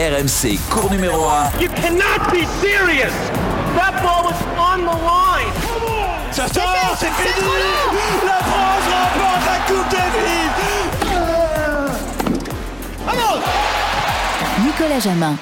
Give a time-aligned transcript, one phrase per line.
[0.00, 1.60] RMC, cours numéro 1.
[1.60, 3.12] You cannot be serious.
[3.76, 5.52] That ball was on the line.
[6.32, 7.50] Ça sort, c'est fini
[8.24, 10.40] La France remporte la Coupe Davis
[14.64, 15.36] Nicolas Jamin.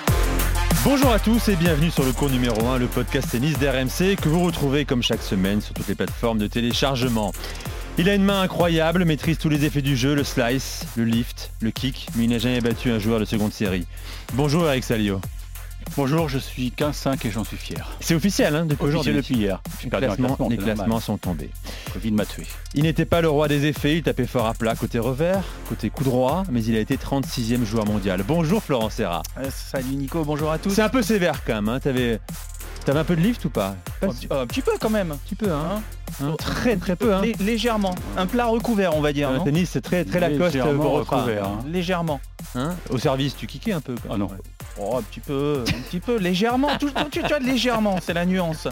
[0.85, 4.29] Bonjour à tous et bienvenue sur le cours numéro 1, le podcast tennis d'RMC que
[4.29, 7.33] vous retrouvez comme chaque semaine sur toutes les plateformes de téléchargement.
[8.01, 11.51] Il a une main incroyable, maîtrise tous les effets du jeu, le slice, le lift,
[11.61, 13.87] le kick, mais il n'a jamais battu un joueur de seconde série.
[14.35, 15.21] Bonjour Eric Salio.
[15.97, 17.91] Bonjour, je suis 15-5 et j'en suis fier.
[17.99, 19.15] C'est officiel hein, depuis Officiel aujourd'hui.
[19.17, 19.61] depuis hier.
[19.83, 21.03] Les classements, classement, les c'est classements normal.
[21.03, 21.51] sont tombés.
[21.93, 22.47] Covid m'a tué.
[22.75, 25.91] Il n'était pas le roi des effets, il tapait fort à plat côté revers, côté
[25.91, 28.23] coup droit, mais il a été 36e joueur mondial.
[28.25, 29.25] Bonjour Florent Serra.
[29.39, 30.71] Euh, salut Nico, bonjour à tous.
[30.71, 31.81] C'est un peu sévère quand même, hein.
[31.81, 32.21] t'avais,
[32.89, 35.13] t'avais un peu de lift ou pas Pas un, petit, peu quand même.
[35.13, 35.77] un petit peu, hein.
[35.77, 35.83] Hein
[36.21, 37.15] Hein, Très très peu.
[37.15, 37.21] Hein.
[37.23, 37.95] Lé- légèrement.
[38.17, 39.31] Un plat recouvert, on va dire.
[39.31, 40.83] Le non tennis c'est très très Lacoste repas.
[40.89, 41.59] recouvert, hein.
[41.69, 42.21] Légèrement.
[42.57, 43.95] Hein Au service tu kickais un peu.
[43.95, 44.13] quoi.
[44.15, 44.29] Ah non.
[44.81, 46.77] Oh, un petit peu, un petit peu, légèrement.
[46.79, 48.67] Tout, tout- tu, tu vois, légèrement, c'est la nuance.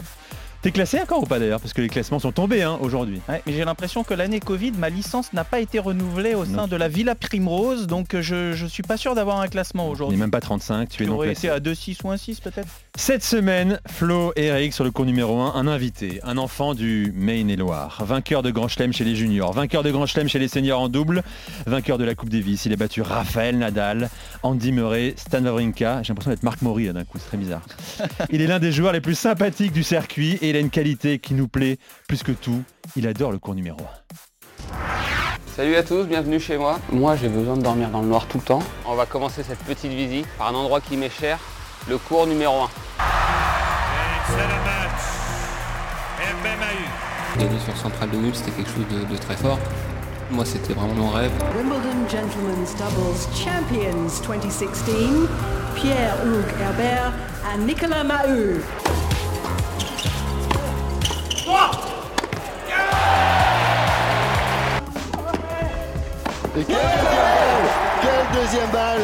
[0.63, 3.21] T'es classé encore ou pas d'ailleurs Parce que les classements sont tombés hein, aujourd'hui.
[3.29, 6.51] Ouais, mais j'ai l'impression que l'année Covid, ma licence n'a pas été renouvelée au sein
[6.51, 6.67] Non.
[6.67, 9.91] de la Villa Primrose, donc euh, je, je suis pas sûr d'avoir un classement n'est
[9.91, 10.17] aujourd'hui.
[10.17, 11.47] même pas 35, tu es Tu non aurais classé.
[11.47, 12.67] été à 2-6 ou 1-6 peut-être?
[12.99, 17.13] Cette semaine, Flo et Eric sur le cours numéro 1, un invité, un enfant du
[17.15, 20.81] Maine-et-Loire, vainqueur de Grand Chelem chez les juniors, vainqueur de Grand Chelem chez les seniors
[20.81, 21.21] en double,
[21.67, 22.65] vainqueur de la Coupe Davis.
[22.65, 24.09] Il a battu Raphaël Nadal,
[24.41, 26.01] Andy Murray, Stan Wawrinka.
[26.01, 27.61] J'ai l'impression d'être Marc Maury d'un coup, c'est très bizarre.
[28.31, 31.19] Il est l'un des joueurs les plus sympathiques du circuit et il a une qualité
[31.19, 32.63] qui nous plaît plus que tout.
[32.95, 34.73] Il adore le cours numéro 1.
[35.55, 36.79] Salut à tous, bienvenue chez moi.
[36.91, 38.63] Moi j'ai besoin de dormir dans le noir tout le temps.
[38.85, 41.39] On va commencer cette petite visite par un endroit qui m'est cher,
[41.89, 42.69] le cours numéro 1.
[47.37, 49.59] Gagner sur Central de Nul, c'était quelque chose de, de très fort.
[50.31, 51.31] Moi, c'était vraiment mon rêve.
[51.55, 55.29] Wimbledon Gentlemen's Doubles Champions 2016,
[55.75, 57.13] Pierre-Hugues Herbert
[57.53, 58.61] and Nicolas Maheu.
[66.57, 66.75] Et quelle
[68.01, 69.01] Quelle deuxième balle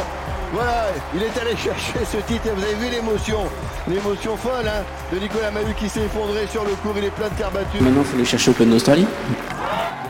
[0.54, 3.40] Voilà, il est allé chercher ce titre et vous avez vu l'émotion,
[3.88, 7.28] l'émotion folle hein, de Nicolas Mahut qui s'est effondré sur le cours, il est plein
[7.28, 7.80] de terre battue.
[7.80, 9.06] Maintenant, il faut aller chercher Open d'Australie.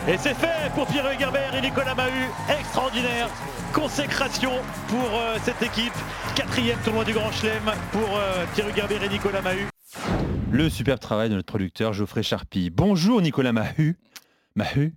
[0.06, 2.28] Et c'est fait pour Pierre Herbert et Nicolas Mahut.
[2.60, 3.31] Extraordinaire
[3.72, 4.53] consécration
[4.88, 5.94] pour euh, cette équipe.
[6.37, 9.69] Quatrième tournoi du Grand Chelem pour euh, Pierre Herbert et Nicolas Mahut.
[10.50, 12.69] Le superbe travail de notre producteur Geoffrey Charpie.
[12.69, 13.97] Bonjour Nicolas Mahut.
[14.56, 14.94] Mahut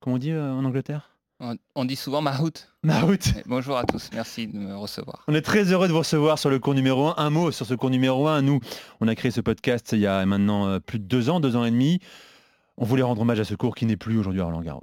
[0.00, 1.09] Comment on dit euh, en Angleterre?
[1.42, 2.52] On, on dit souvent Mahout.
[2.82, 5.24] Mahut Bonjour à tous, merci de me recevoir.
[5.26, 7.14] On est très heureux de vous recevoir sur le cours numéro 1.
[7.16, 8.42] Un mot sur ce cours numéro 1.
[8.42, 8.60] Nous,
[9.00, 11.56] on a créé ce podcast il y a maintenant euh, plus de deux ans, deux
[11.56, 11.98] ans et demi.
[12.76, 14.82] On voulait rendre hommage à ce cours qui n'est plus aujourd'hui à Roland Garros.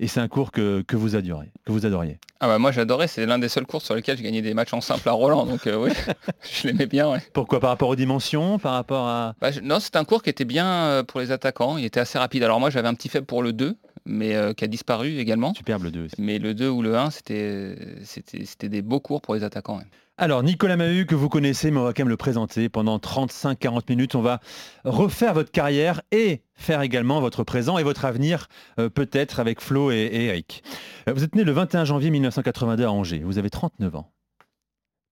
[0.00, 2.20] Et c'est un cours que, que vous adorez, que vous adoriez.
[2.38, 4.72] Ah bah moi j'adorais, c'est l'un des seuls cours sur lesquels je gagnais des matchs
[4.72, 5.90] en simple à Roland, donc euh, oui,
[6.52, 7.10] je l'aimais bien.
[7.10, 7.20] ouais.
[7.32, 7.58] Pourquoi?
[7.58, 8.60] Par rapport aux dimensions?
[8.60, 9.34] Par rapport à...
[9.40, 11.98] Bah, je- non, c'est un cours qui était bien euh, pour les attaquants, il était
[11.98, 12.44] assez rapide.
[12.44, 13.76] Alors moi j'avais un petit faible pour le 2,
[14.08, 15.54] mais euh, qui a disparu également.
[15.54, 16.14] Superbe le 2 aussi.
[16.18, 19.78] Mais le 2 ou le 1, c'était c'était c'était des beaux cours pour les attaquants.
[19.78, 19.84] ouais.
[20.20, 22.68] Alors, Nicolas Mahut, que vous connaissez, mais on va quand même le présenter.
[22.68, 24.40] Pendant 35-40 minutes, on va
[24.84, 28.48] refaire votre carrière et faire également votre présent et votre avenir,
[28.80, 30.64] euh, peut-être avec Flo et, et Eric.
[31.08, 33.20] Euh, Vous êtes né le 21 janvier 1982 à Angers.
[33.24, 34.10] Vous avez 39 ans.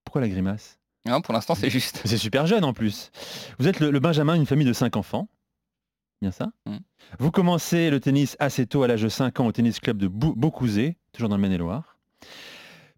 [0.03, 0.77] Pourquoi la grimace?
[1.07, 2.01] Non, pour l'instant c'est juste.
[2.03, 3.11] C'est super jeune en plus.
[3.59, 5.29] Vous êtes le, le Benjamin d'une famille de 5 enfants.
[6.21, 6.77] Bien ça Mm.
[7.19, 10.07] Vous commencez le tennis assez tôt, à l'âge de 5 ans, au tennis club de
[10.07, 11.97] Beaucouzé, toujours dans le Maine-et-Loire.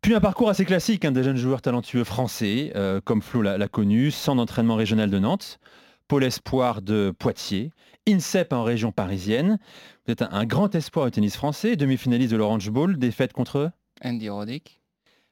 [0.01, 3.67] Puis un parcours assez classique hein, des jeunes joueurs talentueux français, euh, comme Flo l'a
[3.67, 5.59] connu, centre d'entraînement régional de Nantes,
[6.07, 7.71] Pôle Espoir de Poitiers,
[8.07, 9.59] INSEP en région parisienne.
[10.05, 13.71] Vous êtes un, un grand espoir au tennis français, demi-finaliste de l'Orange Bowl, défaite contre
[14.03, 14.81] Andy Roddick.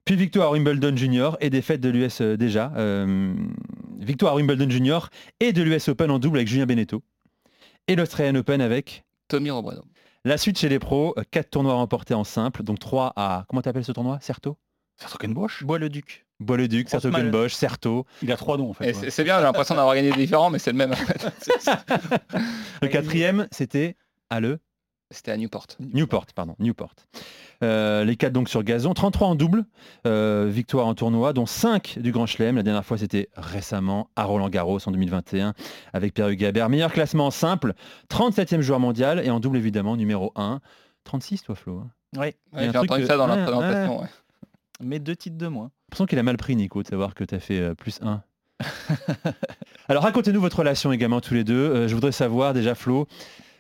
[0.04, 2.74] puis victoire à Wimbledon Junior et défaite de l'US euh, déjà.
[2.76, 3.34] euh,
[4.00, 5.10] victoire à Wimbledon Junior
[5.40, 7.02] et de l'US Open en double avec Julien Beneteau.
[7.88, 9.84] Et l'Australian Open avec Tommy Robredo.
[10.26, 13.86] la suite chez les pros, 4 tournois remportés en simple, donc 3 à, comment t'appelles
[13.86, 14.58] ce tournoi Certo
[14.98, 16.26] Sertogenbosch Bois-le-Duc.
[16.40, 18.06] Bois-le-Duc, Grosse Sertogenbosch, Certo.
[18.22, 18.88] Il a trois noms en fait.
[18.88, 18.94] Ouais.
[18.94, 20.94] c'est c'est bien, j'ai l'impression d'avoir gagné des différents, mais c'est le même.
[22.82, 23.96] Le quatrième, c'était
[24.30, 24.60] à le
[25.12, 25.68] C'était à Newport.
[25.80, 26.94] Newport, pardon, Newport.
[27.64, 29.66] Euh, les 4 donc sur gazon, 33 en double,
[30.06, 32.56] euh, victoire en tournoi, dont 5 du Grand Chelem.
[32.56, 35.54] La dernière fois, c'était récemment à Roland Garros en 2021
[35.94, 36.70] avec Pierre Hugabert.
[36.70, 37.74] Meilleur classement en simple,
[38.12, 40.60] 37e joueur mondial et en double évidemment numéro 1.
[41.04, 41.80] 36 toi Flo.
[41.80, 41.90] hein.
[42.18, 44.02] Oui, Il y a un Ouais, J'ai truc entendu ça dans la ouais, présentation.
[44.02, 44.08] ouais.
[44.82, 45.66] mais deux titres de moins.
[45.72, 48.00] J'ai l'impression qu'il a mal pris Nico de savoir que tu as fait euh, plus
[48.02, 48.22] 1.
[49.90, 51.56] Alors racontez-nous votre relation également tous les deux.
[51.56, 53.08] Euh, je voudrais savoir déjà Flo,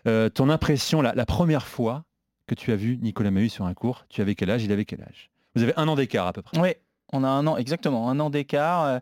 [0.07, 2.03] euh, ton impression la, la première fois
[2.47, 4.05] que tu as vu Nicolas Mahut sur un cours.
[4.09, 5.29] Tu avais quel âge Il avait quel âge?
[5.55, 6.57] Vous avez un an d'écart à peu près.
[6.59, 6.69] Oui,
[7.13, 8.83] On a un an, exactement, un an d'écart.
[8.85, 8.99] Euh,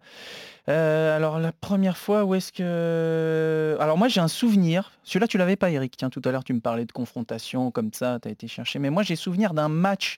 [0.67, 3.77] euh, alors la première fois, où est-ce que...
[3.79, 6.53] Alors moi j'ai un souvenir, celui-là tu l'avais pas Eric, tiens tout à l'heure tu
[6.53, 9.69] me parlais de confrontation comme ça, tu as été chercher, mais moi j'ai souvenir d'un
[9.69, 10.17] match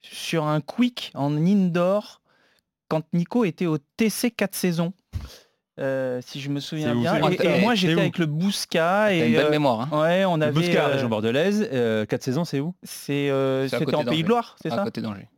[0.00, 2.20] sur un quick en indoor
[2.88, 4.92] quand Nico était au TC 4 saisons.
[5.78, 7.16] Euh, si je me souviens bien.
[7.30, 9.80] Et, moi j'étais avec le Bousca et une belle euh, mémoire.
[9.92, 10.00] hein.
[10.02, 11.68] ouais, on Le avait Bouscar, euh, région bordelaise,
[12.08, 12.74] 4 saisons, c'est où?
[12.82, 14.82] C'est euh, à c'était en Pays de Loire, c'est à ça?
[14.84, 15.28] côté d'Angers.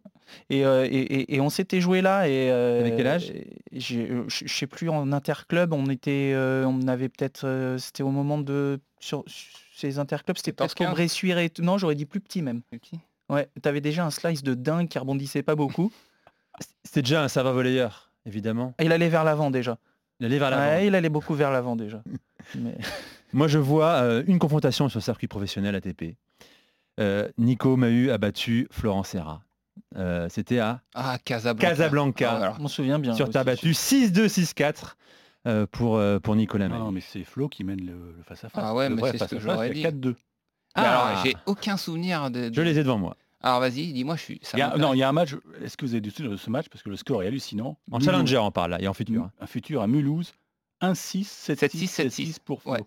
[0.51, 3.33] et, euh, et, et- on s'était joué là et euh, Avec quel âge?
[3.73, 8.05] j'ai- euh, Je sais plus en interclub, on était, euh, on avait peut-être, euh, c'était
[8.05, 10.95] au moment de sur, sur ces interclubs, c'était 14, presque 15.
[10.95, 11.63] Bressuire et tout.
[11.63, 12.63] Non, j'aurais dit plus petit même.
[12.63, 13.01] Plus petit?
[13.29, 15.93] Ouais, t'avais déjà un slice de dingue qui rebondissait pas beaucoup.
[16.85, 18.75] C'était déjà un serveur volleyeur, évidemment.
[18.79, 19.79] Et il allait vers l'avant déjà.
[20.21, 20.63] Il allait vers l'avant.
[20.63, 22.03] Ouais, il allait beaucoup vers l'avant déjà.
[22.57, 22.77] Mais-
[23.33, 26.17] Moi, je vois euh, une confrontation sur circuit professionnel ATP.
[27.01, 29.43] Euh, Nico Mahut a battu Florent Serra.
[29.97, 31.69] Euh, C'était à Ah, Casablanca.
[31.71, 32.31] Casablanca.
[32.33, 33.15] Ah, alors, on se souvient bien.
[33.15, 33.39] sur aussi.
[33.45, 34.97] battue 6-2, 6-4
[35.47, 36.81] euh, pour, euh, pour Nicolas Mahut.
[36.83, 38.65] Non, mais c'est Flo qui mène le le face-à-face.
[38.67, 39.83] Ah ouais, Le mais c'est ce que j'aurais dit.
[39.83, 40.17] 4-2.
[40.77, 41.23] Mais alors, Ah.
[41.25, 42.49] j'ai aucun souvenir de.
[42.49, 43.17] de- Je les ai devant moi.
[43.41, 44.41] Alors vas-y, dis-moi, je suis.
[44.43, 44.83] ça Il y a- m'intéresse.
[44.89, 45.35] non, il y a un match.
[45.63, 47.79] Est-ce que vous avez du souvenir de ce match Parce que le score est hallucinant.
[47.91, 49.23] En Mulhouse- challenger, on parle là, et en futur.
[49.25, 49.33] hein.
[49.41, 50.33] Un futur à Mulhouse.
[50.81, 52.73] 1-6, 7-6, 7-6, 7-6 pour Flo.
[52.73, 52.85] Ouais.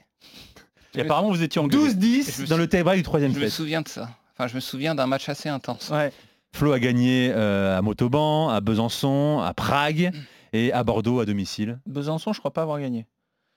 [0.96, 3.46] Et apparemment, vous étiez en 12-10 Je me dans le tie-break du troisième Je me
[3.46, 3.54] set.
[3.54, 4.10] souviens de ça.
[4.34, 5.90] Enfin, je me souviens d'un match assez intense.
[5.90, 6.12] Ouais.
[6.54, 10.20] Flo a gagné euh, à Montauban, à Besançon, à Prague Mm.
[10.54, 11.80] et à Bordeaux à domicile.
[11.86, 13.06] Besançon, je crois pas avoir gagné.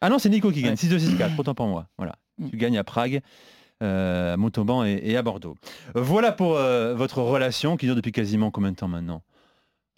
[0.00, 0.76] Ah non, c'est Nico qui gagne, Ouais.
[0.76, 1.88] 6-2, 6-4, autant pour moi.
[1.98, 2.14] Voilà.
[2.38, 2.50] Mm.
[2.50, 3.20] Tu gagnes à Prague, euh,
[3.80, 5.56] à Montauban et, et à Bordeaux.
[5.94, 9.22] Voilà pour euh, votre relation qui dure depuis quasiment combien de temps maintenant?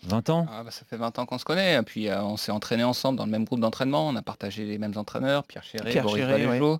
[0.04, 0.46] 20 ans?
[0.50, 1.74] Ah, bah, ça fait 20 ans qu'on se connaît.
[1.76, 4.06] Et puis euh, on s'est entraîné ensemble dans le même groupe d'entraînement.
[4.08, 6.78] On a partagé les mêmes entraîneurs, Pierre Chéret, Pierre Boris Valéjo.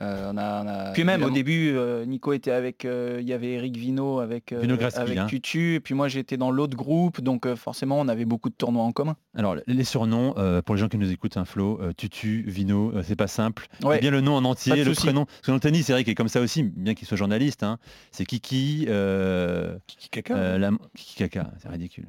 [0.00, 3.28] Euh, on a, on a Puis même au début, euh, Nico était avec, euh, il
[3.28, 5.26] y avait Eric Vino avec, euh, Vino Grasky, avec hein.
[5.26, 8.54] Tutu, et puis moi j'étais dans l'autre groupe, donc euh, forcément on avait beaucoup de
[8.54, 9.16] tournois en commun.
[9.36, 12.92] Alors, les surnoms, euh, pour les gens qui nous écoutent, un Flo, euh, Tutu, Vino,
[12.94, 13.66] euh, c'est pas simple.
[13.82, 13.96] Ouais.
[13.96, 15.24] C'est bien le nom en entier, le prénom.
[15.24, 17.16] Parce que dans le tennis, c'est vrai qu'il est comme ça aussi, bien qu'il soit
[17.16, 17.62] journaliste.
[17.62, 17.78] hein.
[18.12, 20.36] C'est Kiki, euh, Kiki Kaka.
[20.36, 22.06] euh, la- Kiki Kaka, c'est ridicule.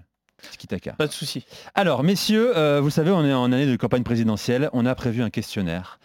[0.52, 0.94] Tiki Taka.
[0.94, 1.46] Pas de souci.
[1.76, 4.70] Alors, messieurs, euh, vous le savez, on est en année de campagne présidentielle.
[4.72, 6.00] On a prévu un questionnaire.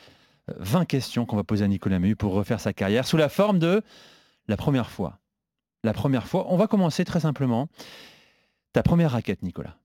[0.50, 3.28] Euh, 20 questions qu'on va poser à Nicolas Mahut pour refaire sa carrière sous la
[3.28, 3.82] forme de
[4.48, 5.18] la première fois.
[5.82, 7.68] La première fois, on va commencer très simplement.
[8.72, 9.76] Ta première raquette, Nicolas.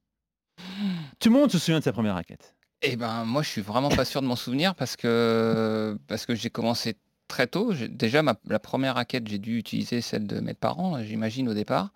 [1.20, 2.56] Tout le monde se souvient de sa première raquette?
[2.82, 6.34] Eh ben moi je suis vraiment pas sûr de m'en souvenir parce que parce que
[6.34, 6.96] j'ai commencé
[7.28, 7.74] très tôt.
[7.74, 11.92] Déjà ma, la première raquette j'ai dû utiliser celle de mes parents, j'imagine au départ.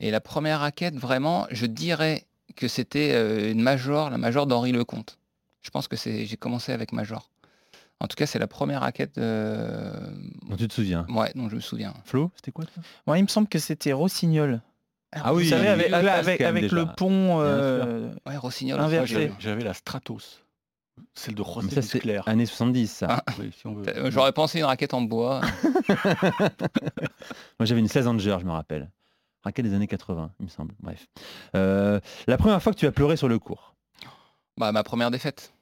[0.00, 4.72] Et la première raquette vraiment, je dirais que c'était euh, une major, la major d'Henri
[4.72, 5.18] Lecomte.
[5.62, 7.30] Je pense que j'ai commencé avec major.
[8.00, 9.92] En tout cas c'est la première raquette euh,
[10.48, 11.04] Dont tu te souviens.
[11.08, 11.94] ouais dont je me souviens.
[12.04, 12.82] Flo, c'était quoi toi?
[13.06, 14.60] Moi il me semble que c'était Rossignol.
[15.12, 17.40] Ah Vous oui, savez, avec, le pont.
[17.40, 18.78] euh, Ouais Rossignol.
[18.78, 19.32] Inversé.
[19.38, 20.44] J'avais- la Stratos.
[21.14, 22.26] Celle de José ça, c'est Claire.
[22.28, 23.06] années 70, ça.
[23.26, 23.32] Ah.
[23.38, 23.88] Oui, si on veut.
[23.88, 25.40] Euh, J'aurais pensé une raquette en bois.
[27.58, 28.90] Moi, j'avais une 16 Anger, je me rappelle.
[29.44, 30.74] Raquette des années 80, il me semble.
[30.80, 31.06] Bref.
[31.54, 33.74] Euh, la première fois que tu as pleuré sur le cours?
[34.56, 35.52] bah ma première défaite.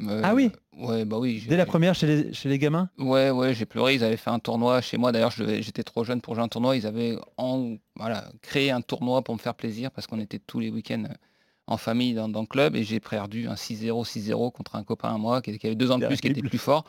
[0.00, 1.44] Euh, Ah oui Ouais bah oui.
[1.48, 3.94] Dès la première chez les, chez les gamins Ouais, ouais, j'ai pleuré.
[3.94, 5.10] Ils avaient fait un tournoi chez moi.
[5.10, 6.76] D'ailleurs, j'étais trop jeune pour jouer un tournoi.
[6.76, 10.60] Ils avaient en, voilà, créé un tournoi pour me faire plaisir parce qu'on était tous
[10.60, 11.14] les week-ends euh,
[11.66, 15.14] en famille dans, dans le club et j'ai perdu un 6-0, 6-0 contre un copain
[15.14, 16.84] à moi qui, qui avait deux ans de plus, qui était plus fort.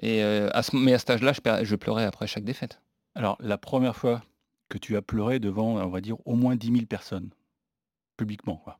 [0.00, 2.80] Et euh, à ce, mais à cet âge-là, je, pleurais après chaque défaite.
[3.14, 4.22] Alors, la première fois
[4.68, 7.30] que tu as pleuré devant, on va dire, au moins 10 000 personnes,
[8.16, 8.56] publiquement.
[8.56, 8.78] Quoi.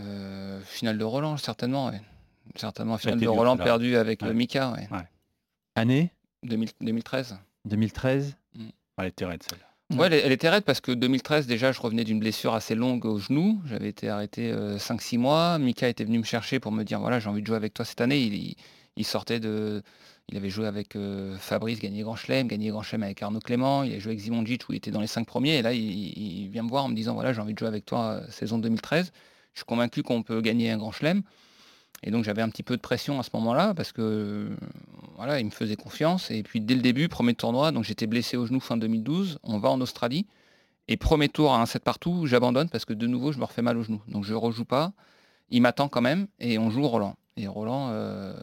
[0.00, 1.88] Euh, finale de Roland, certainement.
[1.88, 2.00] ouais.
[2.54, 3.64] Certainement, finale de Roland celle-là.
[3.64, 4.34] perdue avec euh, Ouais.
[4.34, 4.88] Mika, ouais.
[5.74, 6.12] Année
[6.42, 7.38] 2000 2013.
[7.66, 8.36] 2013
[8.98, 10.00] Elle était raide, celle Mm.
[10.00, 13.04] Ouais, elle, elle était raide parce que 2013, déjà, je revenais d'une blessure assez longue
[13.04, 13.60] au genou.
[13.66, 15.60] J'avais été arrêté 5-6 mois.
[15.60, 17.84] Mika était venu me chercher pour me dire voilà, j'ai envie de jouer avec toi
[17.84, 18.18] cette année.
[18.20, 18.56] Il, il-
[18.96, 19.82] il sortait de.
[20.28, 23.84] Il avait joué avec euh, Fabrice, gagné Grand Chelem, gagné Grand Chelem avec Arnaud Clément.
[23.84, 25.58] Il a joué avec Zimonjic où il était dans les 5 premiers.
[25.58, 27.68] Et là, il, il vient me voir en me disant voilà, j'ai envie de jouer
[27.68, 29.12] avec toi euh, saison 2013.
[29.54, 31.22] Je suis convaincu qu'on peut gagner un Grand Chelem.
[32.02, 34.50] Et donc j'avais un petit peu de pression à ce moment-là parce que
[35.16, 36.30] voilà, il me faisait confiance.
[36.30, 39.38] Et puis dès le début, premier tournoi, donc j'étais blessé au genou fin 2012.
[39.42, 40.26] On va en Australie.
[40.88, 43.62] Et premier tour à un set partout, j'abandonne parce que de nouveau, je me refais
[43.62, 44.00] mal au genou.
[44.08, 44.92] Donc je rejoue pas.
[45.50, 47.16] Il m'attend quand même et on joue Roland.
[47.36, 48.34] Et Roland, euh,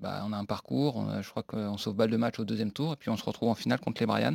[0.00, 1.04] bah, on a un parcours.
[1.20, 2.94] je crois qu'on sauve balle de match au deuxième tour.
[2.94, 4.34] Et puis on se retrouve en finale contre les Brian.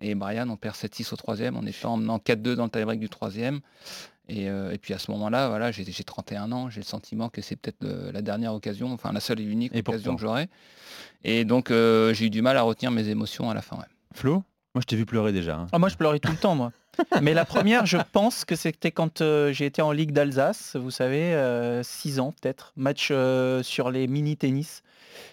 [0.00, 1.56] Et Brian, on perd 7-6 au troisième.
[1.56, 3.60] On est en menant 4-2 dans le tie-break du troisième.
[4.28, 7.30] Et, euh, et puis à ce moment-là, voilà, j'ai j'ai 31 ans, j'ai le sentiment
[7.30, 10.20] que c'est peut-être le- la dernière occasion, enfin la seule et unique Et occasion que
[10.20, 10.48] j'aurai.
[11.24, 13.76] Et donc euh, j'ai eu du mal à retenir mes émotions à la fin.
[13.76, 13.84] ouais.
[14.14, 14.44] Flo?
[14.74, 15.56] Moi, je t'ai vu pleurer déjà.
[15.56, 15.66] hein.
[15.72, 16.72] Ah, moi, je pleurais tout le temps, moi.
[17.22, 20.90] Mais la première, je pense que c'était quand euh, j'ai été en Ligue d'Alsace, vous
[20.90, 21.32] savez,
[21.82, 24.82] 6 ans peut-être, match euh, sur les mini-tennis.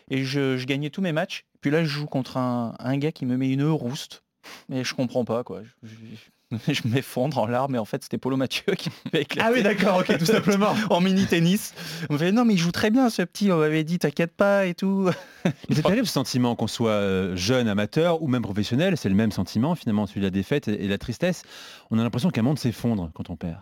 [0.09, 1.43] Et je, je gagnais tous mes matchs.
[1.59, 4.23] Puis là, je joue contre un, un gars qui me met une rouste.
[4.71, 5.61] Et je comprends pas, quoi.
[5.83, 9.47] Je, je- je m'effondre en larmes, et en fait, c'était Polo Mathieu qui m'avait éclaté.
[9.47, 10.75] Ah oui, d'accord, ok, tout simplement.
[10.91, 11.73] en mini-tennis.
[12.09, 13.51] On me fait, non, mais il joue très bien, ce petit.
[13.51, 15.09] On m'avait dit, t'inquiète pas et tout.
[15.43, 19.15] Mais c'est terrible ce sentiment qu'on soit euh, jeune, amateur ou même professionnel, c'est le
[19.15, 21.43] même sentiment finalement, celui de la défaite et et la tristesse.
[21.89, 23.57] On a l'impression qu'un monde s'effondre quand on perd.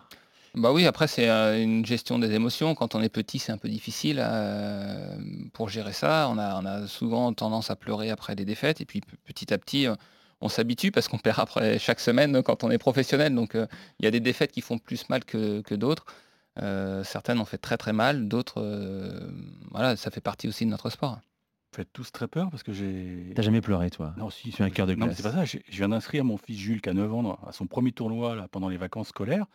[0.54, 2.74] Bah oui, après c'est euh, une gestion des émotions.
[2.74, 5.16] Quand on est petit, c'est un peu difficile euh,
[5.52, 6.28] pour gérer ça.
[6.30, 9.58] On a, on a souvent tendance à pleurer après des défaites et puis petit à
[9.58, 9.94] petit, euh,
[10.44, 13.34] on s'habitue parce qu'on perd après chaque semaine quand on est professionnel.
[13.34, 13.66] Donc euh,
[13.98, 16.04] il y a des défaites qui font plus mal que, que d'autres.
[16.62, 19.28] Euh, certaines ont fait très très mal, d'autres, euh,
[19.72, 21.14] voilà, ça fait partie aussi de notre sport.
[21.72, 23.32] Vous faites tous très peur parce que j'ai.
[23.34, 24.14] T'as jamais pleuré toi?
[24.16, 25.16] Non, si, Tu es un cœur de Non, glace.
[25.16, 25.44] c'est pas ça.
[25.44, 28.46] Je viens d'inscrire mon fils Jules qui a 9 ans à son premier tournoi là,
[28.48, 29.46] pendant les vacances scolaires.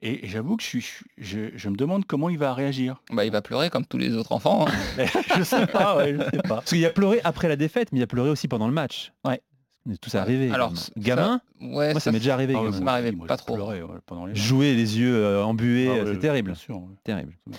[0.00, 0.86] Et, j'avoue que je, suis,
[1.18, 3.00] je, je me demande comment il va réagir.
[3.12, 4.66] Bah, il va pleurer comme tous les autres enfants.
[4.66, 5.04] hein.
[5.36, 6.56] Je sais pas, ouais, je sais pas.
[6.56, 9.12] Parce qu'il a pleuré après la défaite, mais il a pleuré aussi pendant le match.
[9.24, 9.40] Ouais.
[9.86, 10.50] On est tous arrivés.
[10.52, 10.80] Alors, gamin.
[10.80, 11.40] ça- gamin,
[11.76, 12.54] Ouais, moi ça m'est déjà arrivé.
[12.56, 13.54] Ah ça m'arrivait pas trop.
[13.54, 16.50] pleurais, ouais, pendant les Jouer les yeux euh, embués, Ah euh, ouais, c'est terrible.
[16.52, 16.94] bien sûr, ouais.
[17.02, 17.36] Terrible.
[17.46, 17.56] La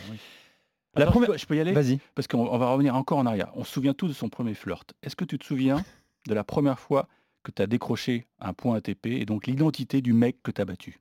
[1.02, 2.00] Alors, je première- peux- je peux y aller Vas-y.
[2.16, 3.52] Parce qu'on on va revenir encore en arrière.
[3.56, 4.94] On se souvient tous de son premier flirt.
[5.04, 5.84] Est-ce que tu te souviens
[6.28, 7.08] de la première fois
[7.44, 10.66] que tu as décroché un point ATP et donc l'identité du mec que tu as
[10.66, 11.00] battu?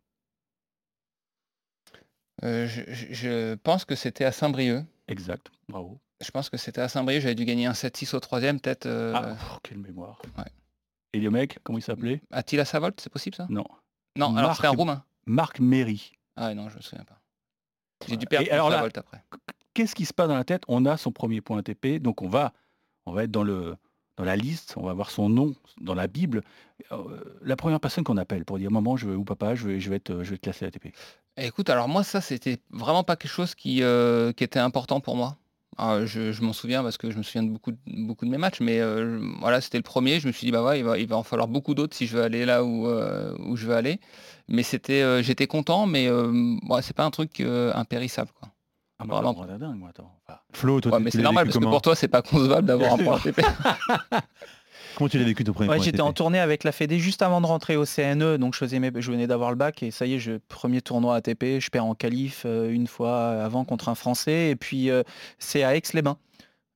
[2.43, 4.85] Euh, je, je- je pense que c'était à Saint-Brieuc.
[5.09, 6.01] Exact, bravo.
[6.25, 7.21] Je pense que c'était à Saint-Brieuc.
[7.21, 8.87] J'avais dû gagner un 7-6 au troisième, peut-être.
[8.87, 10.21] euh, Ah, pff, quelle mémoire.
[10.39, 10.45] ouais.
[11.13, 12.23] Et le mec, comment il s'appelait?
[12.31, 13.47] Attila Savolt, c'est possible ça?
[13.51, 13.65] Non.
[14.17, 15.05] Non, alors c'était un roumain.
[15.27, 16.13] Marc Méry.
[16.37, 17.19] Ah non, je me souviens pas.
[18.09, 19.25] J'ai dû perdre alors Savolt après.
[19.75, 20.63] Qu'est-ce qui se passe dans la tête?
[20.69, 22.53] On a son premier point ATP, donc on va,
[23.07, 23.77] on va être dans, le,
[24.17, 26.43] dans la liste, on va voir son nom dans la Bible.
[26.93, 29.81] Euh, la première personne qu'on appelle pour dire maman je veux, ou papa, je vais,
[29.81, 30.95] je vais, être, je vais être classé ATP.
[31.37, 35.01] Eh, Écoute, alors moi, ça, c'était vraiment pas quelque chose qui, euh, qui était important
[35.01, 35.37] pour moi.
[35.79, 38.31] Alors, je je m'en souviens parce que je me souviens de beaucoup, de- beaucoup de
[38.31, 40.21] mes matchs, mais euh, voilà, c'était le premier.
[40.21, 42.07] Je me suis dit, bah ouais, il va, il va en falloir beaucoup d'autres si
[42.07, 43.99] je veux aller là où, euh, où je veux aller.
[44.49, 48.31] Mais c'était, euh, j'étais content, mais euh, ouais, c'est pas un truc euh, impérissable.
[48.39, 48.51] Quoi.
[48.99, 49.47] Ah, moi, Vraiment.
[49.59, 50.13] dingue, moi, attends.
[50.29, 52.67] Enfin, Flo, toi, Ouais, tu- mais c'est normal parce que pour toi, c'est pas concevable
[52.69, 53.17] d'avoir un point.
[53.17, 53.41] ATP.
[54.97, 57.41] Comment tu l'as vécu ton premier Ouais, j'étais en tournée avec la Fédé juste avant
[57.41, 60.07] de rentrer au CNE, donc je, faisais mes- je venais d'avoir le bac et ça
[60.07, 63.89] y est, je, premier tournoi ATP, je perds en qualif euh, une fois avant contre
[63.89, 65.03] un Français et puis euh,
[65.39, 66.17] c'est à Aix-les-Bains.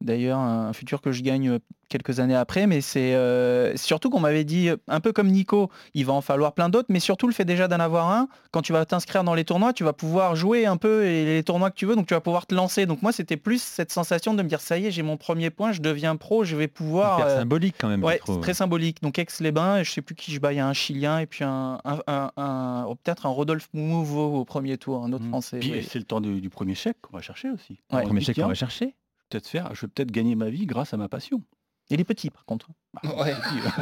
[0.03, 4.21] D'ailleurs, un futur que je gagne euh, quelques années après, mais c'est euh, surtout qu'on
[4.21, 7.27] m'avait dit, euh, un peu comme Nico, il va en falloir plein d'autres, mais surtout
[7.27, 9.95] le fait déjà d'en avoir un, quand tu vas t'inscrire dans les tournois, tu vas
[9.95, 12.55] pouvoir jouer un peu et les tournois que tu veux, donc tu vas pouvoir te
[12.55, 12.85] lancer.
[12.85, 15.49] Donc moi, c'était plus cette sensation de me dire, ça y est, j'ai mon premier
[15.49, 17.19] point, je deviens pro, je vais pouvoir...
[17.19, 18.05] Hyper euh, symbolique quand même.
[18.05, 19.01] Ouais, c'est très symbolique.
[19.03, 21.43] Donc Aix-les-Bains, je sais plus qui je bats, il y a un Chilien et puis
[21.43, 25.29] un, un- un- un- oh, peut-être un Rodolphe Mouveau au premier tour, un autre Mm.
[25.31, 25.59] français.
[25.61, 25.89] Puis oui.
[25.91, 27.73] c'est le temps du, du premier chèque qu'on va chercher aussi.
[27.73, 27.79] Ouais.
[27.93, 28.95] On se Premier chèque qu'on va chercher.
[29.29, 31.43] Peut-être faire, je vais peut-être gagner ma vie grâce à ma passion.
[31.89, 32.69] Il est petit par contre.
[33.05, 33.35] Ouais.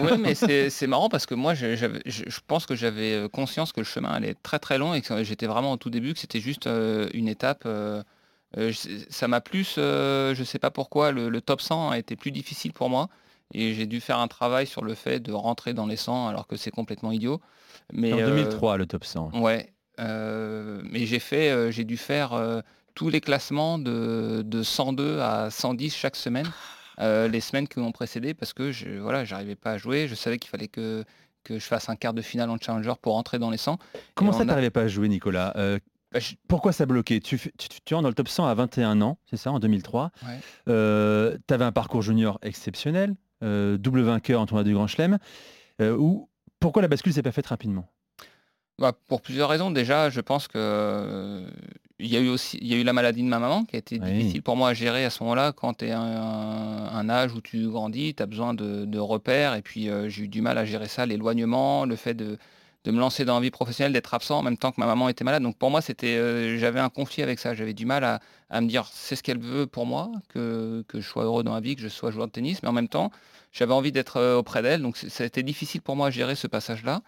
[0.02, 1.74] Oui, mais c'est c'est marrant parce que moi, je,
[2.04, 5.24] je pense que j'avais euh, conscience que le chemin allait très très long et que
[5.24, 7.62] j'étais vraiment au tout début, que c'était juste euh, une étape.
[7.64, 8.02] euh,
[8.58, 8.72] euh,
[9.08, 12.30] ça m'a plus, euh, je sais pas pourquoi, le, le top 100 a été plus
[12.30, 13.08] difficile pour moi
[13.52, 16.46] et j'ai dû faire un travail sur le fait de rentrer dans les 100 alors
[16.46, 17.40] que c'est complètement idiot.
[17.92, 19.30] Mais En euh, 2003, le top 100.
[19.40, 19.72] Ouais.
[19.98, 22.60] euh, mais j'ai fait, euh, j'ai dû faire euh,
[22.94, 26.46] tous les classements de, de 102 à 110 chaque semaine,
[27.00, 30.06] euh, les semaines qui ont précédé, parce que je, voilà, j'arrivais pas à jouer.
[30.08, 31.04] Je savais qu'il fallait que,
[31.42, 33.78] que je fasse un quart de finale en challenger pour rentrer dans les 100.
[34.14, 35.52] Comment Et ça, a- t'arrivais pas à jouer, Nicolas?
[35.56, 35.78] Euh,
[36.12, 37.18] Bah, je- Pourquoi ça bloquait?
[37.20, 39.58] Tu, fais- tu, tu rentres dans le top 100 à 21 ans, c'est ça, en
[39.58, 40.10] 2003.
[40.22, 40.38] Ouais.
[40.68, 45.18] Euh, tu avais un parcours junior exceptionnel, double vainqueur en tournoi du Grand Chelem.
[45.80, 46.28] Où-
[46.60, 47.86] pourquoi la bascule s'est pas faite rapidement?
[48.78, 49.70] Bah, pour plusieurs raisons.
[49.70, 51.44] Déjà, je pense que
[52.04, 53.76] il y a eu aussi il y a eu la maladie de ma maman qui
[53.76, 54.12] a été Oui.
[54.18, 55.52] difficile pour moi à gérer à ce moment-là.
[55.52, 59.54] Quand tu es un, un âge où tu grandis, tu as besoin de, de repères.
[59.54, 62.38] Et puis euh, j'ai eu du mal à gérer ça, l'éloignement, le fait de,
[62.84, 65.08] de me lancer dans la vie professionnelle, d'être absent en même temps que ma maman
[65.08, 65.42] était malade.
[65.42, 67.54] Donc pour moi, c'était euh, j'avais un conflit avec ça.
[67.54, 68.20] J'avais du mal à,
[68.50, 71.54] à me dire c'est ce qu'elle veut pour moi, que, que je sois heureux dans
[71.54, 72.62] la vie, que je sois joueur de tennis.
[72.62, 73.10] Mais en même temps,
[73.52, 74.82] j'avais envie d'être euh, auprès d'elle.
[74.82, 77.00] Donc ça a été difficile pour moi à gérer ce passage-là.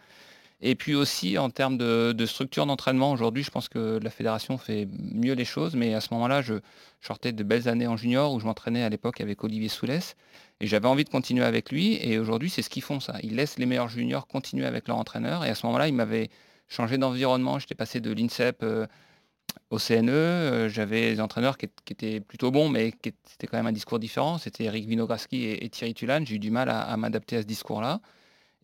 [0.62, 4.88] Et puis aussi en termes de, structure d'entraînement, aujourd'hui je pense que la fédération fait
[4.90, 6.54] mieux les choses, mais à ce moment-là je,
[7.02, 10.16] sortais de belles années en junior où je m'entraînais à l'époque avec Olivier Soulès
[10.60, 11.98] et j'avais envie de continuer avec lui.
[12.00, 13.16] Et aujourd'hui c'est ce qu'ils font ça.
[13.22, 15.44] Ils laissent les meilleurs juniors continuer avec leur entraîneur.
[15.44, 16.30] Et à ce moment-là il m'avait
[16.68, 18.86] changé d'environnement, j'étais passé de l'INSEP euh,
[19.70, 23.66] au CNE, euh, j'avais des entraîneurs qui, étaient plutôt bons mais qui c'était quand même
[23.66, 27.36] un discours différent, c'était Eric Vinograski et, Thierry Tulane, j'ai eu du mal à m'adapter
[27.36, 28.00] à ce discours-là.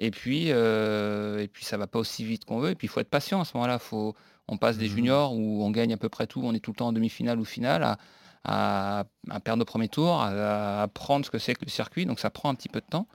[0.05, 2.71] Et puis, euh, et puis ça va pas aussi vite qu'on veut.
[2.71, 3.79] Et puis il faut être patient à ce moment-là.
[3.79, 4.15] Faut,
[4.49, 4.95] on passe des Mhm.
[4.97, 7.39] juniors où on gagne à peu près tout, on est tout le temps en demi-finale
[7.39, 7.99] ou finale, à,
[8.45, 12.05] à- à perdre au premier tour, à, à apprendre ce que c'est que le circuit.
[12.05, 13.07] Donc ça prend un petit peu de temps.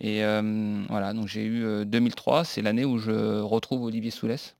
[0.00, 4.56] Et euh, voilà, donc j'ai eu euh, 2003, c'est l'année où je retrouve Olivier Soulès.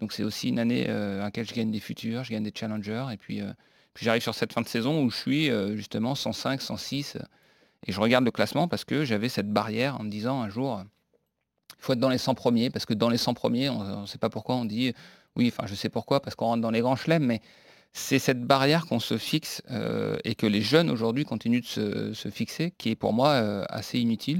[0.00, 2.52] Donc c'est aussi une année euh, à laquelle je gagne des futurs, je gagne des
[2.54, 3.06] challengers.
[3.12, 3.52] Et puis, euh,
[3.94, 7.16] puis j'arrive sur cette fin de saison où je suis euh, justement 105, 106.
[7.16, 7.20] euh,
[7.86, 10.78] et je regarde le classement parce que j'avais cette barrière en me disant un jour,
[10.78, 10.82] euh,
[11.82, 14.06] il faut être dans les 100 premiers, parce que dans les 100 premiers, on ne
[14.06, 14.94] sait pas pourquoi on dit,
[15.34, 17.40] oui, enfin je sais pourquoi, parce qu'on rentre dans les grands chelems, mais
[17.92, 22.12] c'est cette barrière qu'on se fixe euh, et que les jeunes aujourd'hui continuent de se,
[22.12, 24.38] se fixer, qui est pour moi euh, assez inutile.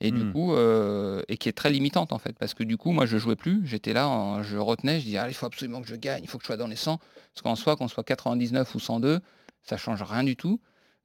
[0.00, 0.32] Et du Hmm.
[0.32, 3.18] coup, euh, et qui est très limitante en fait, parce que du coup, moi je
[3.18, 5.94] jouais plus, j'étais là, en- je retenais, je disais, ah, il faut absolument que je
[5.94, 8.74] gagne, il faut que je sois dans les 100, parce qu'en soi, qu'on soit 99
[8.74, 9.20] ou 102,
[9.62, 10.58] ça change rien du tout.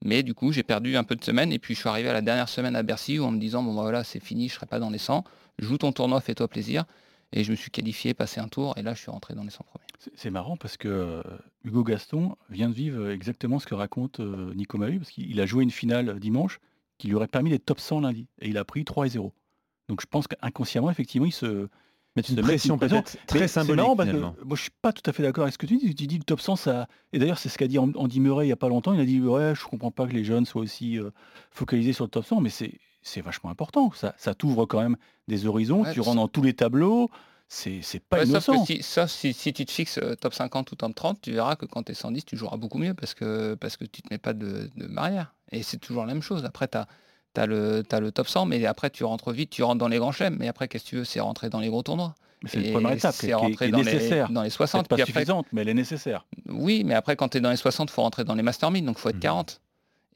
[0.03, 2.13] Mais du coup, j'ai perdu un peu de semaine, et puis je suis arrivé à
[2.13, 4.53] la dernière semaine à Bercy où en me disant, bon bah, voilà, c'est fini, je
[4.55, 5.23] serai pas dans les 100,
[5.59, 6.85] joue ton tournoi, fais-toi plaisir.
[7.33, 9.49] Et je me suis qualifié, passé un tour, et là je suis rentré dans les
[9.49, 9.85] 100 premiers.
[10.15, 11.23] C'est- marrant parce que euh,
[11.63, 15.41] Hugo Gaston vient de vivre exactement ce que raconte euh, Nico Mahut, parce qu'il il
[15.41, 16.59] a joué une finale dimanche
[16.97, 19.33] qui lui aurait permis d'être top 100 lundi, et il a pris 3 et 0.
[19.89, 21.67] Donc je pense qu'inconsciemment, effectivement, il se
[22.15, 23.01] Mettre une pression pression.
[23.01, 25.53] peut-être très symbolique marrant parce que moi je suis pas tout à fait d'accord avec
[25.53, 25.93] ce que tu dis.
[25.95, 26.87] Tu dis le top 100, ça.
[27.13, 28.93] Et d'ailleurs, c'est ce qu'a dit An- Andy Murray il y a pas longtemps.
[28.93, 31.09] Il a dit ouais, je comprends pas que les jeunes soient aussi euh,
[31.51, 33.91] focalisés sur le top 100, mais c'est c'est vachement important.
[33.93, 35.83] Ça, ça t'ouvre quand même des horizons.
[35.83, 37.09] Ouais, tu rentres dans tous les tableaux.
[37.47, 38.65] C'est c'est pas Ouais, sauf innocent.
[38.65, 41.31] que si, sauf si, si tu te fixes euh, top 50 ou top 30, tu
[41.33, 44.01] verras que quand tu es 110, tu joueras beaucoup mieux parce que, parce que tu
[44.01, 45.35] te mets pas de, de barrière.
[45.51, 46.43] Et c'est toujours la même chose.
[46.45, 46.87] Après, tu as,
[47.45, 50.11] le, t'as le top 100, mais après, tu rentres vite, tu rentres dans les grands
[50.13, 50.37] chelems.
[50.39, 52.15] Mais après, qu'est-ce que tu veux C'est rentrer dans les gros tournois.
[52.47, 54.27] C'est une première étape qui, c'est est- qui est- rentrer qui est dans nécessaire.
[54.29, 54.81] les, dans les 60.
[54.81, 56.25] Peut-être pas puis après, suffisante, mais elle est nécessaire.
[56.49, 58.71] oui, mais après, quand tu es dans les 60, il faut rentrer dans les Master
[58.71, 59.21] 1000, donc il faut être Mhm.
[59.21, 59.61] 40.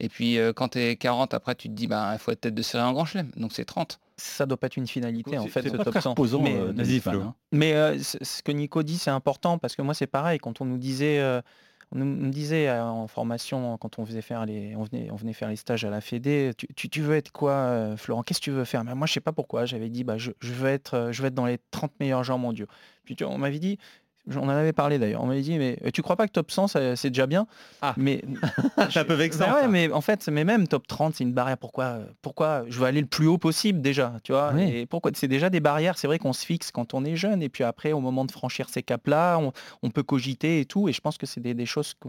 [0.02, 2.40] Et puis, euh, quand tu es 40, après, tu te dis, bah, il faut être
[2.40, 3.98] tête de série en grand chelem, donc c'est 30.
[4.16, 6.10] Ça doit pas être une finalité en fait c'est ce pas top très 100.
[6.10, 7.34] reposant, Mais, euh, euh, hein.
[7.52, 10.38] Mais euh, ce que Nico dit, c'est important parce que moi, c'est pareil.
[10.38, 11.40] Quand on nous disait, euh,
[11.92, 15.56] on nous disait euh, en formation, quand on faisait faire les, on venait, faire les
[15.56, 18.22] stages à la Fédé, tu, veux être quoi, euh, Florent?
[18.22, 18.84] Qu'est-ce que tu veux faire?
[18.84, 19.64] Moi, je sais pas pourquoi.
[19.66, 22.66] J'avais dit, bah, je, veux être, euh, je veux dans les 30 meilleurs joueurs mondiaux.
[23.04, 23.78] Puis tu on m'avait dit,
[24.36, 25.22] on en avait parlé d'ailleurs.
[25.22, 27.46] On m'avait dit, mais euh, tu crois pas que top 100, ça- c'est déjà bien?
[27.82, 27.94] Ah.
[27.96, 28.22] Mais
[28.90, 29.68] C'est un peu vexant, Ben ouais, ça.
[29.68, 31.58] mais en fait, mais même top 30, c'est une barrière.
[31.58, 34.52] Pourquoi, pourquoi je veux aller le plus haut possible déjà, tu vois?
[34.54, 34.62] Oui.
[34.62, 35.10] Et pourquoi?
[35.14, 35.98] C'est déjà des barrières.
[35.98, 38.32] C'est vrai qu'on se fixe quand on est jeune, et puis après, au moment de
[38.32, 40.88] franchir ces caps-là, on, on peut cogiter et tout.
[40.88, 42.08] Et je pense que c'est des, des choses que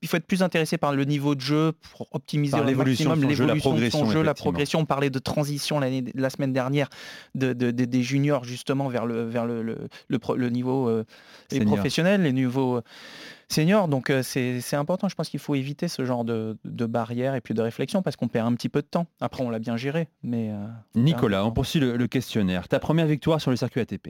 [0.00, 3.20] il faut être plus intéressé par le niveau de jeu pour optimiser Par l'évolution de
[3.20, 4.78] jeu, la l'évolution de son progression, jeu, la progression.
[4.80, 6.88] On parlait de transition la semaine dernière
[7.34, 10.88] de, de- de- des juniors justement vers le, vers le, le, le pro- le niveau
[10.88, 11.04] euh,
[11.50, 11.74] les Senior.
[11.74, 12.82] professionnels, les niveaux euh,
[13.48, 13.88] seniors.
[13.88, 15.08] Donc euh, c'est important.
[15.08, 18.14] Je pense qu'il faut éviter ce genre de, de barrières et puis de réflexion parce
[18.16, 19.06] qu'on perd un petit peu de temps.
[19.20, 22.68] Après, on l'a bien géré, mais euh, Nicolas, on poursuit le, le questionnaire.
[22.68, 24.08] Ta première victoire sur le circuit ATP.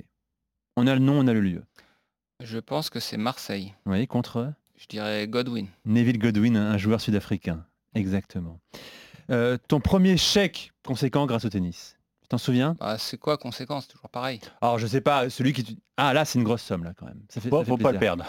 [0.76, 1.62] On a le nom, on a le lieu.
[2.42, 3.72] Je pense que c'est Marseille.
[3.86, 5.68] Oui, contre Je dirais Godwin.
[5.84, 7.64] Neville Godwin, un joueur sud-africain.
[7.94, 8.58] Exactement.
[9.30, 11.96] Euh, ton premier chèque conséquent grâce au tennis.
[12.22, 12.74] Tu t'en souviens?
[12.80, 13.86] Bah, c'est quoi conséquence?
[13.86, 14.40] Toujours pareil.
[14.60, 15.78] Alors je sais pas, celui qui...
[15.96, 17.22] Ah là c'est une grosse somme là quand même.
[17.28, 18.24] Ça fait, ça fait faut pas le perdre.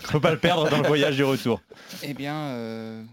[0.00, 1.60] Faut pas le perdre dans le voyage du retour.
[2.02, 3.04] Eh bien, euh,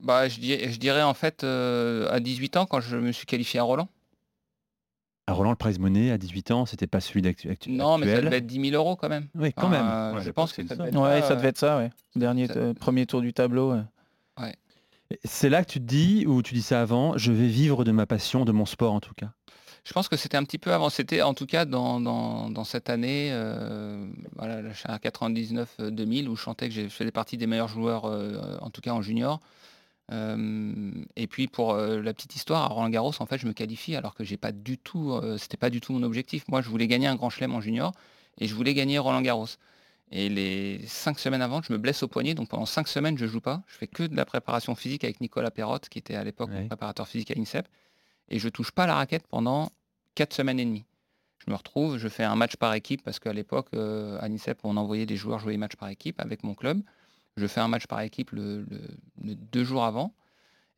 [0.00, 3.26] bah, je, dirais, je dirais en fait euh, à 18 ans quand je me suis
[3.26, 3.88] qualifié à Roland.
[5.28, 8.06] À Roland, le prize money à 18 ans, c'était pas celui d'actu- actu- Non, mais
[8.06, 8.24] ça actuel.
[8.26, 9.26] devait être 10 000 euros quand même.
[9.34, 9.86] Oui, quand Enfin, même.
[9.88, 11.76] euh, Ouais, je pense que ça devait être Ouais, ça, ça euh, devait être ça,
[11.78, 11.90] ouais.
[12.14, 13.72] Dernier, ça- euh, premier tour du tableau.
[13.72, 13.82] ouais.
[15.24, 17.92] C'est là que tu te dis, ou tu dis ça avant, je vais vivre de
[17.92, 19.30] ma passion, de mon sport en tout cas?
[19.84, 20.90] Je pense que c'était un petit peu avant.
[20.90, 24.98] C'était en tout cas dans, dans, dans cette année, euh, voilà, là, je suis à
[24.98, 28.92] 99-2000, où je chantais que j'ai fait partie des meilleurs joueurs, euh, en tout cas
[28.92, 29.38] en junior.
[30.12, 33.52] Euh, et puis pour euh, la petite histoire, à Roland Garros, en fait, je me
[33.52, 36.46] qualifie alors que j'ai pas du tout, euh, c'était pas du tout mon objectif.
[36.48, 37.92] Moi, je voulais gagner un grand chelem en junior
[38.38, 39.48] et je voulais gagner Roland Garros.
[40.12, 43.26] Et les cinq semaines avant, je me blesse au poignet, donc pendant cinq semaines, je
[43.26, 43.62] joue pas.
[43.66, 46.66] Je fais que de la préparation physique avec Nicolas Perrotte, qui était à l'époque Ouais.
[46.66, 47.66] préparateur physique à l'INSEP,
[48.28, 49.70] et je touche pas la raquette pendant
[50.14, 50.84] quatre semaines et demie.
[51.44, 54.60] Je me retrouve, je fais un match par équipe parce qu'à l'époque, euh, à l'INSEP,
[54.62, 56.82] on envoyait des joueurs jouer les matchs par équipe avec mon club.
[57.36, 58.88] Je fais un match par équipe le, le-
[59.22, 60.14] le deux jours avant.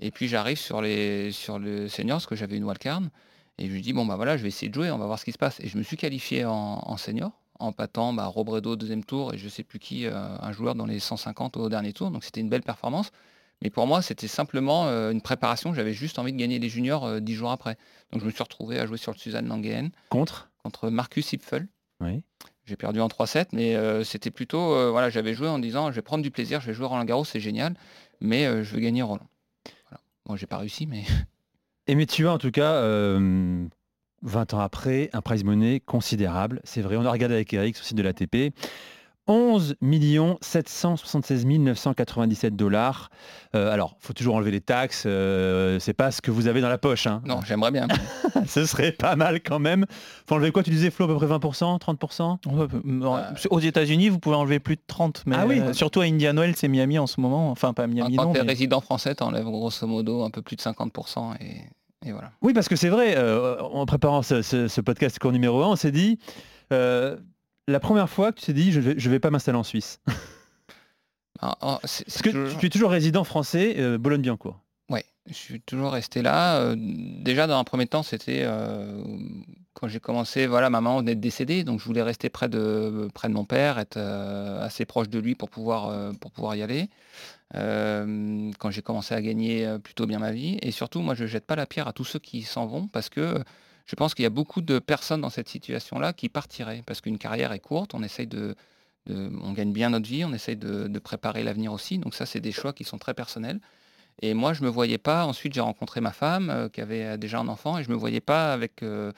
[0.00, 3.02] Et puis j'arrive sur, les, sur le senior, parce que j'avais une wildcard.
[3.58, 5.18] Et je lui dis, bon bah voilà, je vais essayer de jouer, on va voir
[5.18, 5.58] ce qui se passe.
[5.60, 6.52] Et je me suis qualifié en,
[6.84, 10.12] en senior, en battant bah, Robredo au deuxième tour et je sais plus qui, euh,
[10.40, 12.10] un joueur dans les 150 au dernier tour.
[12.12, 13.10] Donc c'était une belle performance.
[13.62, 15.74] Mais pour moi, c'était simplement euh, une préparation.
[15.74, 17.76] J'avais juste envie de gagner les juniors euh, dix jours après.
[18.12, 20.50] Donc je me suis retrouvé à jouer sur le Suzanne Langehen Contre?
[20.62, 21.66] contre Marcus Hipfel.
[22.00, 22.22] Oui.
[22.64, 25.96] J'ai perdu en 3-7, mais euh, c'était plutôt, euh, voilà, j'avais joué en disant, je
[25.96, 27.74] vais prendre du plaisir, je vais jouer Roland Garros, c'est génial,
[28.20, 29.26] mais euh, je veux gagner Roland.
[29.88, 30.02] Voilà.
[30.28, 31.04] Moi, j'ai pas réussi, mais
[31.86, 33.66] Et mais tu as en tout cas, euh,
[34.22, 36.60] 20 ans après, un prize money considérable.
[36.64, 38.54] C'est vrai, on a regardé avec Eric sur le site de l'ATP.
[39.28, 39.76] 11
[40.40, 43.10] 776 997 dollars.
[43.54, 45.04] Euh, alors, faut toujours enlever les taxes.
[45.06, 47.06] euh, c'est pas ce que vous avez dans la poche.
[47.06, 47.20] hein.
[47.26, 47.86] Non, j'aimerais bien.
[48.46, 49.84] Ce serait pas mal quand même.
[50.26, 54.36] Faut enlever quoi Tu disais Flo à peu près 20%, 30% Aux États-Unis, vous pouvez
[54.36, 55.60] enlever plus de 30, mais Ah oui.
[55.60, 57.50] euh, surtout à Indian Wells et Miami en ce moment.
[57.50, 58.32] Enfin, pas Miami, Quand non.
[58.32, 62.08] tu es mais- résident français, tu enlèves grosso modo un peu plus de 50% et,
[62.08, 62.30] et voilà.
[62.42, 65.66] Oui, parce que c'est vrai, euh, en préparant ce, ce- ce podcast cours numéro 1,
[65.68, 66.18] on s'est dit,
[66.72, 67.16] euh,
[67.68, 70.00] la première fois que tu t'es dit, je vais, je vais pas m'installer en Suisse.
[71.40, 74.58] Ah, ah, c'est- Parce que toujours- tu es toujours résident français, euh, Boulogne-Billancourt.
[74.90, 76.56] Ouais, je suis toujours resté là.
[76.56, 79.04] Euh, déjà, dans un premier temps, c'était euh,
[79.74, 83.08] quand j'ai commencé, voilà, ma maman venait de décéder, donc je voulais rester près de,
[83.14, 86.62] près de mon père, être euh, assez proche de lui pour pouvoir, pour pouvoir y
[86.62, 86.88] aller.
[87.54, 90.58] Quand j'ai commencé à gagner plutôt bien ma vie.
[90.60, 93.08] Et surtout, moi, je jette pas la pierre à tous ceux qui s'en vont parce
[93.10, 93.38] que
[93.88, 97.16] je pense qu'il y a beaucoup de personnes dans cette situation-là qui partiraient parce qu'une
[97.16, 98.54] carrière est courte, on de,
[99.54, 101.98] gagne bien notre vie, on essaye de, préparer l'avenir aussi.
[101.98, 103.60] Donc ça, c'est des choix qui sont très personnels.
[104.20, 105.24] Et moi, je me voyais pas.
[105.24, 108.20] Ensuite, j'ai rencontré ma femme euh, qui avait déjà un enfant et je me voyais
[108.20, 109.12] pas avec euh,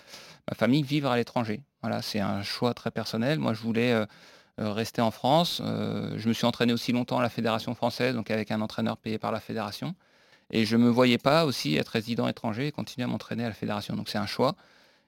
[0.48, 1.62] ma famille vivre à l'étranger.
[1.80, 3.38] Voilà, c'est un choix très personnel.
[3.38, 4.06] Moi, je voulais euh,
[4.58, 5.60] rester en France.
[5.64, 9.18] Je me suis entraîné aussi longtemps à la fédération française, donc avec un entraîneur payé
[9.18, 9.96] par la fédération.
[10.50, 13.54] Et je me voyais pas aussi être résident étranger et continuer à m'entraîner à la
[13.54, 13.94] fédération.
[13.96, 14.56] Donc c'est un choix.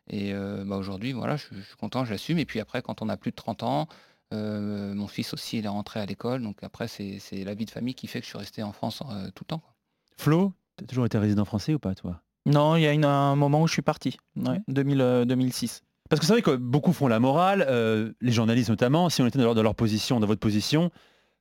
[0.09, 2.39] Et euh, bah, aujourd'hui, voilà, je, je suis content, j'assume.
[2.39, 3.89] Et puis après, quand on a plus de 30 ans,
[4.35, 6.43] euh, mon fils aussi, il est rentré à l'école.
[6.43, 8.73] Donc après, c'est c'est la vie de famille qui fait que je suis resté en
[8.73, 9.59] France euh, tout le temps.
[9.59, 9.75] quoi.
[10.19, 12.21] Flo, tu as toujours été résident français ou pas, toi?
[12.47, 15.83] Non, il y a une- un moment où je suis parti, ouais, 2000, euh, 2006.
[16.11, 19.27] Parce que c'est vrai que beaucoup font la morale, euh, les journalistes notamment, si on
[19.27, 20.91] était dans leur, dans leur position, dans votre position,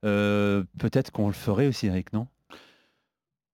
[0.05, 2.27] euh, peut-être qu'on le ferait aussi, Eric, non?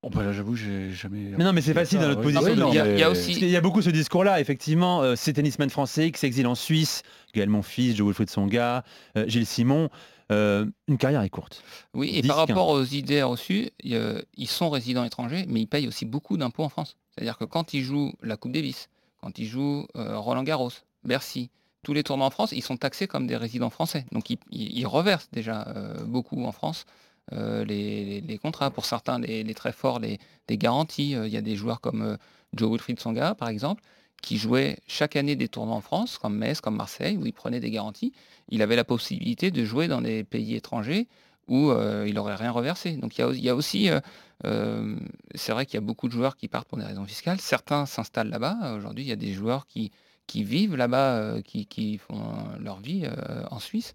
[0.10, 1.32] Bon, bah là, j'avoue, j'ai jamais.
[1.38, 2.56] Mais non, mais c'est facile dans notre Oui, position.
[2.56, 6.48] de non, qu'il y a beaucoup ce discours-là, effectivement, euh, ces tennisman français qui s'exilent
[6.48, 8.84] en Suisse, Gaël Monfils, Joe Wilfried Songa,
[9.18, 9.90] euh, Gilles Simon,
[10.32, 11.62] euh, une carrière est courte.
[11.94, 12.48] Oui, et 10, par 15.
[12.50, 16.64] rapport aux idées reçues, il ils sont résidents étrangers, mais ils payent aussi beaucoup d'impôts
[16.64, 16.96] en France.
[17.12, 18.90] C'est-à-dire que quand ils jouent la Coupe Davis,
[19.22, 20.72] quand ils jouent euh, Roland Garros,
[21.04, 21.50] Bercy,
[21.84, 24.06] tous les tournois en France, ils sont taxés comme des résidents français.
[24.12, 26.92] Donc ils, ils- ils reversent déjà euh, beaucoup en France euh,
[27.32, 28.72] les, les- contrats.
[28.72, 31.16] Pour certains, les, très forts, les, garanties.
[31.16, 32.18] Euh, Il y a des joueurs comme euh,
[32.54, 33.84] Joe Wilfried Songa, par exemple,
[34.22, 37.60] qui jouait chaque année des tournois en France, comme Metz, comme Marseille, où il prenait
[37.60, 38.14] des garanties.
[38.50, 41.08] Il avait la possibilité de jouer dans des pays étrangers
[41.48, 42.94] où euh, il n'aurait rien reversé.
[42.98, 44.00] Donc il y a, aussi, euh,
[44.46, 44.96] euh,
[45.36, 47.40] c'est vrai qu'il y a beaucoup de joueurs qui partent pour des raisons fiscales.
[47.40, 48.76] Certains s'installent là-bas.
[48.76, 49.92] Aujourd'hui, il y a des joueurs qui,
[50.34, 53.94] vivent là-bas, euh, qui, font euh, leur vie euh, en Suisse.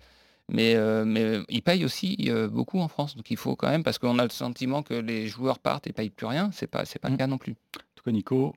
[0.50, 3.16] Mais, euh, mais ils payent aussi euh, beaucoup en France.
[3.16, 5.92] Donc il faut quand même, parce qu'on a le sentiment que les joueurs partent et
[5.92, 6.50] payent plus rien.
[6.52, 7.52] C'est pas, c'est pas le cas non plus.
[7.52, 8.54] En tout cas, Nico,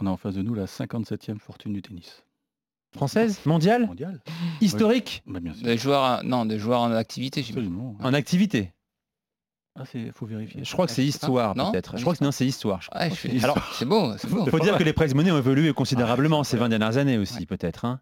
[0.00, 2.22] on a en face de nous la 57e fortune du tennis.
[2.94, 4.22] Française Mondiale Mondiale
[4.60, 5.64] Historique Bah, bien sûr.
[5.64, 7.72] Des joueurs, non, des joueurs en activité, j'imagine.
[7.72, 7.96] Absolument.
[8.00, 8.72] En activité
[9.74, 10.64] Ah, faut vérifier.
[10.64, 11.96] Je crois que c'est histoire, Non peut-être.
[11.96, 12.80] Je crois que non, c'est histoire.
[12.94, 14.44] Ouais, je suis- Alors, c'est beau, c'est beau.
[14.46, 17.44] Il faut dire que les prize money ont évolué considérablement ces 20 dernières années aussi,
[17.46, 17.84] peut-être.
[17.84, 18.00] hein.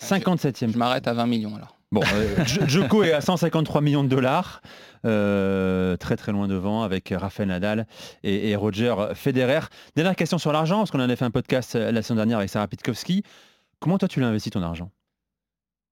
[0.00, 0.72] 57e.
[0.72, 1.76] Je m'arrête à 20 millions alors.
[1.92, 4.62] Bon, euh, Jo- Joko est à 153 millions de dollars,
[5.04, 7.86] euh, très très loin devant avec Rafael Nadal
[8.22, 9.60] et, Roger Federer.
[9.96, 12.38] Dernière question sur l'argent, parce qu'on en a fait un podcast euh, la semaine dernière
[12.38, 13.24] avec Sarah Pitkowski.
[13.80, 14.90] Comment toi tu l'as investi ton argent?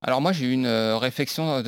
[0.00, 1.64] Alors moi j'ai eu une réflexion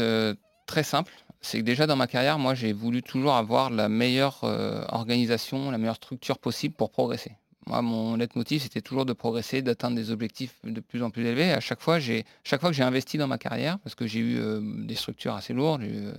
[0.67, 1.13] très simple.
[1.41, 4.45] C'est que déjà dans ma carrière, moi j'ai voulu toujours avoir la meilleure
[4.93, 7.33] organisation, la meilleure structure possible pour progresser.
[7.67, 11.53] Moi mon leitmotiv c'était toujours de progresser, d'atteindre des objectifs de plus en plus élevés.
[11.53, 14.39] À chaque fois, chaque fois que j'ai investi dans ma carrière, parce que j'ai eu
[14.39, 16.15] euh, des structures assez lourdes, euh,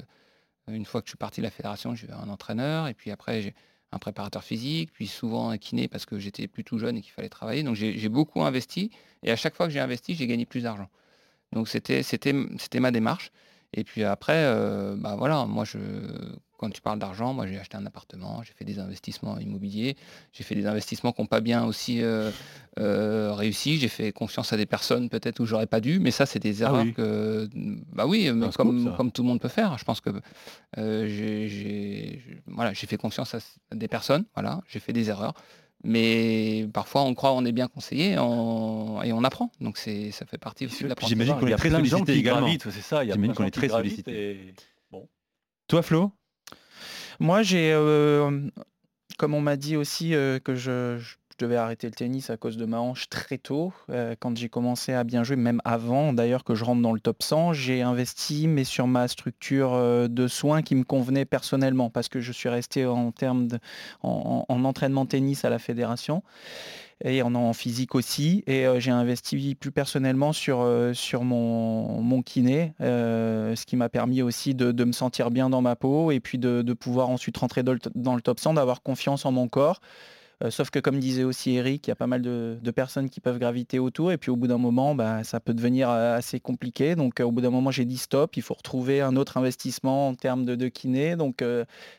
[0.67, 3.12] une fois que je suis parti de la fédération, j'ai eu un entraîneur, et puis
[3.12, 3.56] après j'ai
[3.91, 7.12] un préparateur physique, puis souvent un kiné parce que j'étais plus tout jeune et qu'il
[7.12, 7.63] fallait travailler.
[7.63, 8.91] Donc j'ai beaucoup investi,
[9.23, 10.89] et à chaque fois que j'ai investi, j'ai gagné plus d'argent.
[11.51, 13.32] Donc c'était ma démarche.
[13.73, 15.77] Et puis après, euh, bah voilà, moi je
[16.62, 19.97] quand tu parles d'argent, moi j'ai acheté un appartement, j'ai fait des investissements immobiliers,
[20.32, 22.32] j'ai fait des investissements qui n'ont pas bien aussi euh,
[22.80, 23.78] euh, réussi.
[23.78, 26.62] J'ai fait confiance à des personnes peut-être où j'aurais pas dû, mais ça c'est des
[26.63, 26.93] Ah erreurs oui.
[26.93, 27.50] que
[27.91, 29.78] bah oui, mais scoop, comme tout le monde peut faire.
[29.78, 30.12] Je pense que
[30.78, 33.39] euh, j'ai voilà, j'ai fait confiance à,
[33.76, 35.34] des personnes, voilà, j'ai fait des erreurs.
[35.84, 39.52] Mais parfois, on croit on est bien conseillé on- et on apprend.
[39.60, 41.26] Donc, c'est ça fait partie aussi de l'apprentissage.
[41.26, 42.47] J'imagine qu'on est très sollicité également.
[42.60, 43.04] c'est ça.
[43.04, 44.32] Il y a J'imagine plein qu'on de est gens qui très gravitent sollicité.
[44.50, 44.54] et-
[44.91, 45.10] Bon.
[45.67, 46.12] Toi Flo?
[47.21, 48.49] Moi, j'ai, euh,
[49.19, 52.58] comme on m'a dit aussi, euh, que je, je devais arrêter le tennis à cause
[52.58, 53.73] de ma hanche très tôt.
[53.89, 56.99] Euh, quand j'ai commencé à bien jouer, même avant d'ailleurs que je rentre dans le
[56.99, 61.89] top 100, j'ai investi mais sur ma structure euh, de soins qui me convenait personnellement
[61.89, 63.47] parce que je suis resté en termes
[64.01, 66.23] entraînement tennis à la fédération
[67.04, 68.43] et en, physique aussi.
[68.45, 70.60] Et euh, j'ai investi plus personnellement sur,
[71.23, 76.19] mon, kiné, ce qui m'a permis aussi de, me sentir bien dans ma peau et
[76.19, 79.82] puis de, pouvoir ensuite rentrer dans le top 100, d'avoir confiance en mon corps.
[80.41, 83.19] Euh, sauf que comme disait aussi Eric, il y a pas mal de, personnes qui
[83.19, 86.39] peuvent graviter autour et puis au bout d'un moment, bah, ça peut devenir euh, assez
[86.39, 86.95] compliqué.
[86.95, 90.10] Donc euh, au bout d'un moment, j'ai dit stop, il faut retrouver un autre investissement
[90.10, 91.15] en termes de, de kiné.
[91.15, 91.43] Donc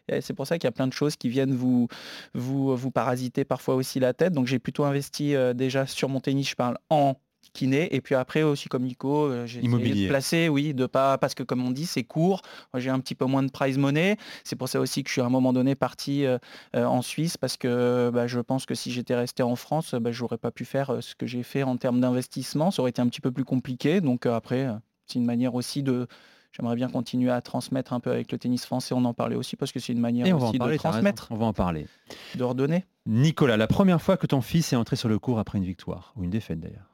[0.09, 1.88] c'est pour ça qu'il y a plein de choses qui viennent vous,
[2.35, 4.33] vous, vous parasiter parfois aussi la tête.
[4.33, 7.16] Donc j'ai plutôt investi déjà sur mon tennis, je parle en
[7.52, 7.94] kiné.
[7.94, 11.34] Et puis après aussi comme Nico euh, j'ai essayé de placer oui de pas parce
[11.34, 12.42] que comme on dit c'est court.
[12.72, 14.16] Moi, j'ai un petit peu moins de prize money.
[14.44, 16.38] C'est pour ça aussi que je suis à un moment donné parti euh,
[16.76, 20.12] euh, en Suisse parce que bah, je pense que si j'étais resté en France bah,
[20.12, 22.70] j'aurais pas pu faire ce que j'ai fait en termes d'investissement.
[22.70, 24.00] Ça aurait été un petit peu plus compliqué.
[24.00, 24.68] Donc euh, après
[25.06, 26.06] c'est une manière aussi de
[26.52, 29.56] J'aimerais bien continuer à transmettre un peu avec le tennis français, on en parlait aussi
[29.56, 31.86] parce que c'est une manière Et on aussi parler, de transmettre, on va en parler.
[32.34, 32.84] de redonner.
[33.06, 36.12] Nicolas, la première fois que ton fils est entré sur le court après une victoire,
[36.14, 36.91] ou une défaite d'ailleurs.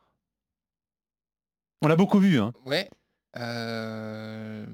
[1.82, 2.52] On l'a beaucoup vu, hein.
[2.66, 2.88] Ouais.
[3.36, 4.66] Euh,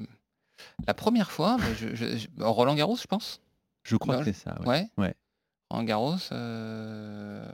[0.87, 3.41] La première fois, je- je- je- Roland Garros, je pense.
[3.83, 4.59] Je crois Non, que c'est ça.
[4.61, 4.67] ouais.
[4.67, 4.89] Ouais.
[4.99, 5.15] Ouais.
[5.71, 6.17] Roland Garros.
[6.33, 7.47] euh,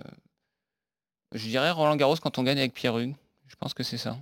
[1.32, 3.14] Je dirais Roland Garros quand on gagne avec Pierre Hugues.
[3.46, 4.16] Je pense que c'est ça.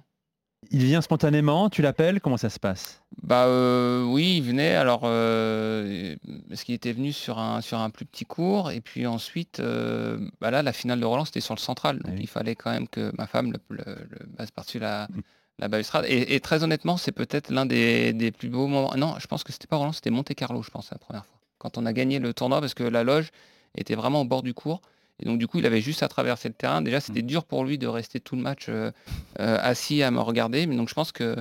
[0.71, 3.03] Il vient spontanément, tu l'appelles, comment ça se passe?
[3.23, 4.75] Bah euh, oui, il venait.
[4.75, 6.17] Alors, euh,
[6.49, 10.19] parce qu'il était venu sur un sur un plus petit cours, et puis ensuite, euh,
[10.41, 11.99] bah là, la finale de Roland, c'était sur le central.
[12.01, 12.21] Donc oui.
[12.23, 15.21] il fallait quand même que ma femme le, le, le passe par-dessus la Mm.
[15.61, 16.05] la balustrade.
[16.09, 18.95] Et, et très honnêtement, c'est peut-être l'un des, des plus beaux moments.
[18.97, 21.39] Non, je pense que c'était pas Roland, c'était Monte Carlo, je pense, la première fois.
[21.59, 23.31] Quand on a gagné le tournoi, parce que la loge
[23.77, 24.81] était vraiment au bord du cours.
[25.21, 26.81] Et donc du coup, il avait juste à traverser le terrain.
[26.83, 28.93] Déjà, c'était dur pour lui de rester tout le match euh,
[29.41, 30.67] euh, assis à me regarder.
[30.67, 31.37] Mais donc je pense que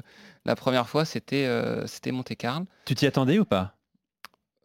[0.45, 2.65] la première fois, c'était euh, c'était Monte Carlo.
[2.85, 3.73] Tu t'y attendais ou pas?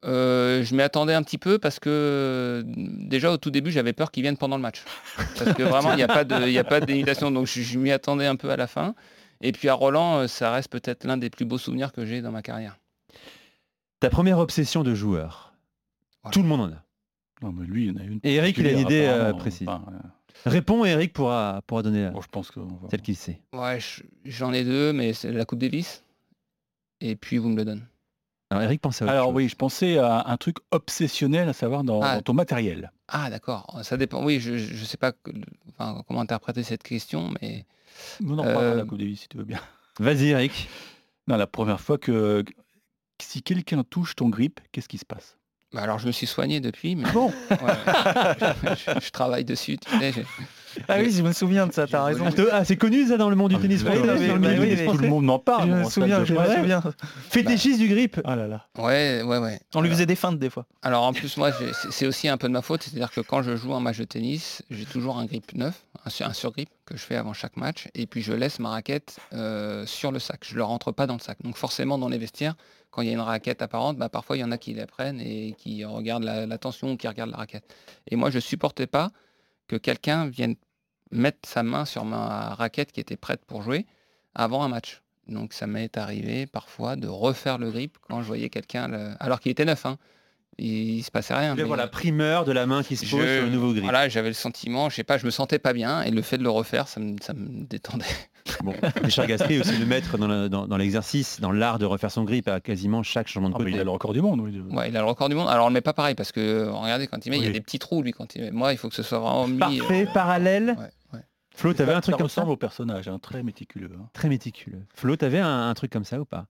[0.04, 4.10] Euh, je m'y attendais un petit peu parce que déjà au tout début j'avais peur
[4.10, 4.82] qu'il vienne pendant le match.
[5.38, 7.62] Parce que vraiment il n'y a pas de, il y a pas d'imitation donc je,
[7.62, 8.96] je m'y attendais un peu à la fin.
[9.42, 12.32] Et puis à Roland ça reste peut-être l'un des plus beaux souvenirs que j'ai dans
[12.32, 12.78] ma carrière.
[14.00, 15.54] Ta première obsession de joueur?
[16.24, 16.32] Voilà.
[16.32, 16.82] Tout le monde en a.
[17.42, 18.20] Non, mais lui, il y en a une.
[18.22, 19.68] Et Eric, il a une idée euh, précise.
[19.68, 19.98] enfin, euh,
[20.50, 22.60] Réponds, Eric pourra, pourra donner bon, je pense que.
[22.60, 23.40] va- celle qu'il sait.
[23.52, 26.02] Ouais, je- j'en ai deux mais c'est la Coupe Davis
[27.00, 27.80] et puis Wimbledon.
[28.50, 29.34] Alors Eric pense à autre Alors chose.
[29.36, 32.16] oui, je pensais à un truc obsessionnel, à savoir dans, Ah.
[32.16, 32.92] dans ton matériel.
[33.08, 34.24] Ah d'accord, ça dépend.
[34.24, 35.30] Oui, je ne sais pas que-
[35.70, 37.64] enfin, comment interpréter cette question mais
[38.26, 39.60] On en reparlera de la Euh, Coupe Davis si tu veux bien.
[40.00, 40.68] Vas-y Eric.
[41.28, 42.44] Non, la première fois que
[43.20, 45.38] si quelqu'un touche ton grip, qu'est-ce qui se passe?
[45.72, 47.56] Bah, alors je me suis soigné depuis mais Bon, ouais,
[48.76, 49.78] je, je travaille dessus.
[49.78, 50.26] Tu sais, j'ai-
[50.88, 52.24] Ah oui, je me souviens de ça, t'as raison.
[52.26, 54.96] Ah, ah, c'est connu ça dans le monde du Ah, tennis oui, dans le sport.
[54.96, 55.68] tout le monde en parle.
[55.68, 56.82] Je bon, me souviens, je me souviens.
[57.28, 58.20] Fétichiste du grip.
[58.24, 58.66] Ah là là.
[58.78, 59.60] Ouais, ouais, ouais.
[59.74, 60.64] On lui faisait des feintes des fois.
[60.82, 61.50] Alors en plus, moi,
[61.90, 64.04] c'est aussi un peu de ma faute, c'est-à-dire que quand je joue un match de
[64.04, 67.56] tennis, j'ai toujours un grip neuf, un, sur- un surgrip que je fais avant chaque
[67.56, 70.44] match, et puis je laisse ma raquette euh, sur le sac.
[70.44, 71.38] Je ne le rentre pas dans le sac.
[71.42, 72.56] Donc forcément, dans les vestiaires,
[72.90, 74.86] quand il y a une raquette apparente, bah, parfois il y en a qui la
[74.86, 77.64] prennent et qui regardent la, tension ou qui regardent la raquette.
[78.10, 79.10] Et moi, je supportais pas
[79.68, 80.56] que quelqu'un vienne
[81.10, 83.86] mettre sa main sur ma raquette qui était prête pour jouer
[84.34, 85.02] avant un match.
[85.28, 89.52] Donc ça m'est arrivé parfois de refaire le grip quand je voyais quelqu'un, alors qu'il
[89.52, 89.86] était neuf.
[89.86, 89.98] Hein.
[90.58, 91.54] Il, il se passait rien.
[91.54, 93.82] Mais- voir la primeur de la main qui se pose je- sur le nouveau grip.
[93.84, 96.36] Voilà, j'avais le sentiment, je sais pas, je me sentais pas bien et le fait
[96.38, 98.04] de le refaire, ça me, ça me détendait.
[98.64, 101.84] Bon, Richard Gasquet est aussi le maître dans le- dans- dans l'exercice, dans l'art de
[101.86, 103.76] refaire son grip à quasiment chaque changement de Ah, mais côté.
[103.76, 104.60] il a le record du monde, oui.
[104.70, 105.48] Ouais, il a le record du monde.
[105.48, 107.50] Alors on le met pas pareil parce que regardez quand il met, il y a
[107.52, 108.50] des petits trous lui quand il met.
[108.50, 109.54] Moi, il faut que ce soit vraiment mis.
[109.56, 110.76] euh, Parfait, parallèle.
[110.78, 111.20] ouais.
[111.54, 113.90] Flo, t'avais un truc ça comme ça ressemble au personnage, hein, très méticuleux.
[113.98, 114.06] hein.
[114.14, 114.82] Très méticuleux.
[114.94, 116.46] Flo, t'avais un, un truc comme ça ou pas?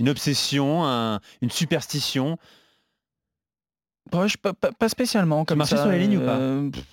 [0.00, 2.38] Une obsession, un- une superstition?
[4.10, 5.44] Pas, pas- pas spécialement.
[5.44, 6.84] Comme marchais ça, sur les lignes ou pas euh, pff,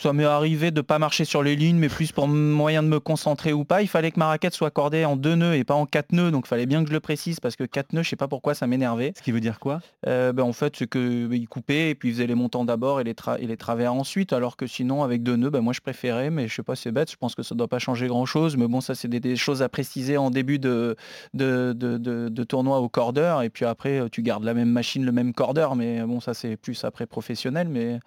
[0.00, 3.00] Ça m'est arrivé de pas marcher sur les lignes, mais plus pour moyen de me
[3.00, 3.82] concentrer ou pas.
[3.82, 6.30] Il fallait que ma raquette soit accordée en deux nœuds et pas en quatre nœuds,
[6.30, 8.28] donc il fallait bien que je le précise parce que quatre nœuds, je sais pas
[8.28, 9.12] pourquoi ça m'énervait.
[9.16, 9.80] Ce qui veut dire quoi?
[10.06, 12.64] Euh, ben, en fait, c'est que ben, il coupait et puis il faisait les montants
[12.64, 15.60] d'abord et les, tra- et les travers ensuite, alors que sinon avec deux nœuds, ben,
[15.60, 17.10] moi je préférais, mais je sais pas, c'est bête.
[17.10, 19.36] Je pense que ça doit pas changer grand chose, mais bon, ça c'est des, des
[19.36, 20.94] choses à préciser en début de
[21.32, 25.04] de, de, de- de tournoi au cordeur et puis après tu gardes la même machine,
[25.04, 27.98] le même cordeur, mais bon, ça c'est plus après professionnel, mais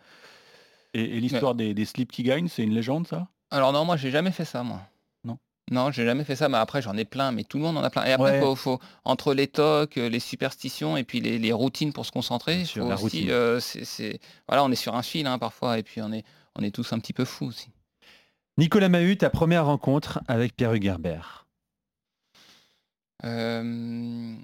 [0.94, 3.28] Et, et l'histoire des, des slips qui gagnent, c'est une légende, ça?
[3.52, 4.82] Alors non, moi j'ai jamais fait ça, moi.
[5.24, 5.38] Non.
[5.72, 7.84] Non, j'ai jamais fait ça, mais après j'en ai plein, mais tout le monde en
[7.84, 8.06] a plein.
[8.06, 8.40] Et après, Ouais.
[8.40, 12.12] faut, faut- entre les tocs, euh, les superstitions et puis les, les routines pour se
[12.12, 13.28] concentrer, faut la aussi, routine.
[13.30, 13.60] euh,
[14.48, 16.24] voilà, on est sur un fil hein, parfois, et puis on est,
[16.56, 17.70] on est tous un petit peu fous aussi.
[18.58, 21.46] Nicolas Mahut, ta première rencontre avec Pierre Hugerbert
[23.26, 24.36] Euh,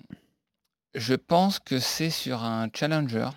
[0.93, 3.29] je pense que c'est sur un challenger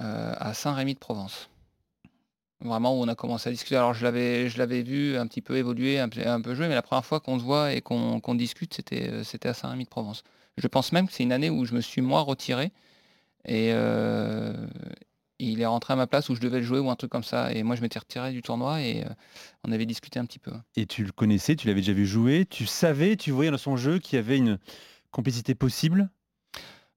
[0.00, 1.48] euh, à Saint-Rémy de Provence.
[2.60, 3.76] Vraiment où on a commencé à discuter.
[3.76, 7.20] Alors je l'avais, vu un petit peu évoluer, un, peu- jouer, mais la première fois
[7.20, 10.22] qu'on se voit et qu'on discute, c'était, euh, c'était à Saint-Rémy de Provence.
[10.56, 12.72] Je pense même que c'est une année où je me suis moi retiré
[13.44, 14.66] et euh,
[15.38, 17.22] il est rentré à ma place où je devais le jouer ou un truc comme
[17.22, 17.52] ça.
[17.52, 19.08] Et moi je m'étais retiré du tournoi et euh,
[19.64, 20.52] on avait discuté un petit peu.
[20.76, 23.76] Et tu le connaissais, tu l'avais déjà vu jouer, tu savais, tu voyais dans son
[23.76, 24.58] jeu qu'il y avait une
[25.10, 26.08] complicité possible?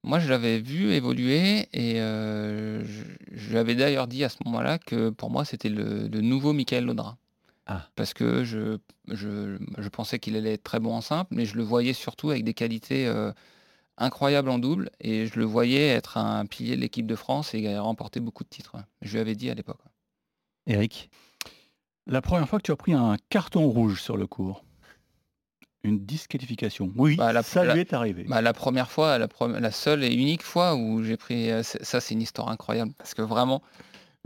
[0.02, 4.38] Moi, je l'avais vu évoluer et euh, je, je lui avais d'ailleurs dit à ce
[4.46, 7.18] moment-là que pour moi, c'était le, le nouveau Michael Laudra.
[7.66, 7.86] Ah.
[7.96, 11.56] Parce que je, je, je pensais qu'il allait être très bon en simple, mais je
[11.56, 13.30] le voyais surtout avec des qualités euh,
[13.98, 17.78] incroyables en double et je le voyais être un pilier de l'équipe de France et
[17.78, 18.76] remporter beaucoup de titres.
[19.02, 19.80] Je lui avais dit à l'époque.
[20.66, 21.10] Eric
[22.06, 24.64] La première fois que tu as pris un carton rouge sur le cours,
[25.82, 26.92] une disqualification.
[26.96, 28.24] Oui, Bah, la- ça la- lui est arrivé.
[28.24, 31.50] Bah, la première fois, la, seule et unique fois où j'ai pris...
[31.50, 32.92] euh, Ça, c'est une histoire incroyable.
[32.98, 33.62] Parce que vraiment,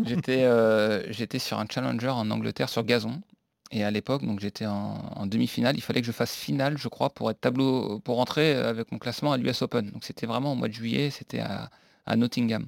[0.04, 3.20] j'étais euh, j'étais sur un challenger en Angleterre sur gazon.
[3.70, 5.76] Et à l'époque, donc j'étais en, en demi-finale.
[5.76, 8.98] Il fallait que je fasse finale, je crois, pour être tableau, pour rentrer avec mon
[8.98, 9.90] classement à l'US Open.
[9.90, 11.70] Donc c'était vraiment au mois de juillet, c'était à,
[12.06, 12.66] à Nottingham.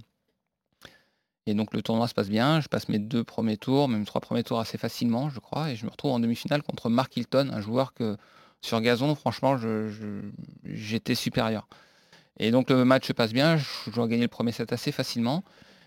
[1.48, 4.20] Et donc le tournoi se passe bien, je passe mes deux premiers tours, même trois
[4.20, 7.50] premiers tours assez facilement, je crois, et je me retrouve en demi-finale contre Mark Hilton,
[7.52, 8.16] un joueur que
[8.60, 9.56] sur gazon, franchement,
[10.64, 11.68] j'étais supérieur.
[12.38, 15.44] Et donc le match se passe bien, je dois gagner le premier set assez facilement.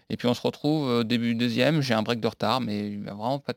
[0.09, 3.37] Et puis on se retrouve euh, début deuxième, j'ai un break de retard, mais vraiment
[3.39, 3.53] pas,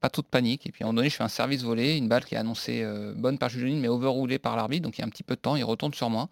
[0.00, 0.66] pas trop de panique.
[0.66, 2.38] Et puis à un moment donné, je fais un service volé, une balle qui est
[2.38, 5.22] annoncée euh, bonne par Juline, mais overroulée par l'arbitre, donc il y a un petit
[5.22, 6.28] peu de temps, il retourne sur moi.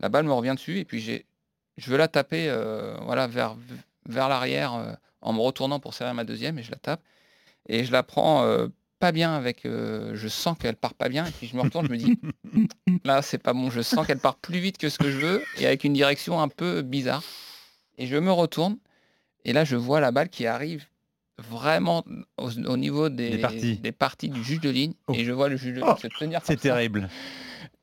[0.00, 3.56] La balle me revient dessus, et puis je veux la taper euh, voilà, vers,
[4.08, 7.02] vers l'arrière en me retournant pour servir ma deuxième, et je la tape.
[7.68, 9.64] Et je la prends pas bien avec.
[9.66, 12.18] euh, je sens qu'elle part pas bien, et puis je me retourne, je me dis,
[13.04, 15.42] là c'est pas bon, je sens qu'elle part plus vite que ce que je veux,
[15.58, 17.22] et avec une direction un peu bizarre.
[17.98, 18.76] Et je me retourne,
[19.44, 20.84] et là je vois la balle qui arrive
[21.38, 22.04] vraiment
[22.36, 23.76] au, au niveau des, Des parties.
[23.76, 25.12] des parties du juge de ligne, Oh.
[25.14, 27.08] et je vois le juge de ligne se tenir C'est terrible.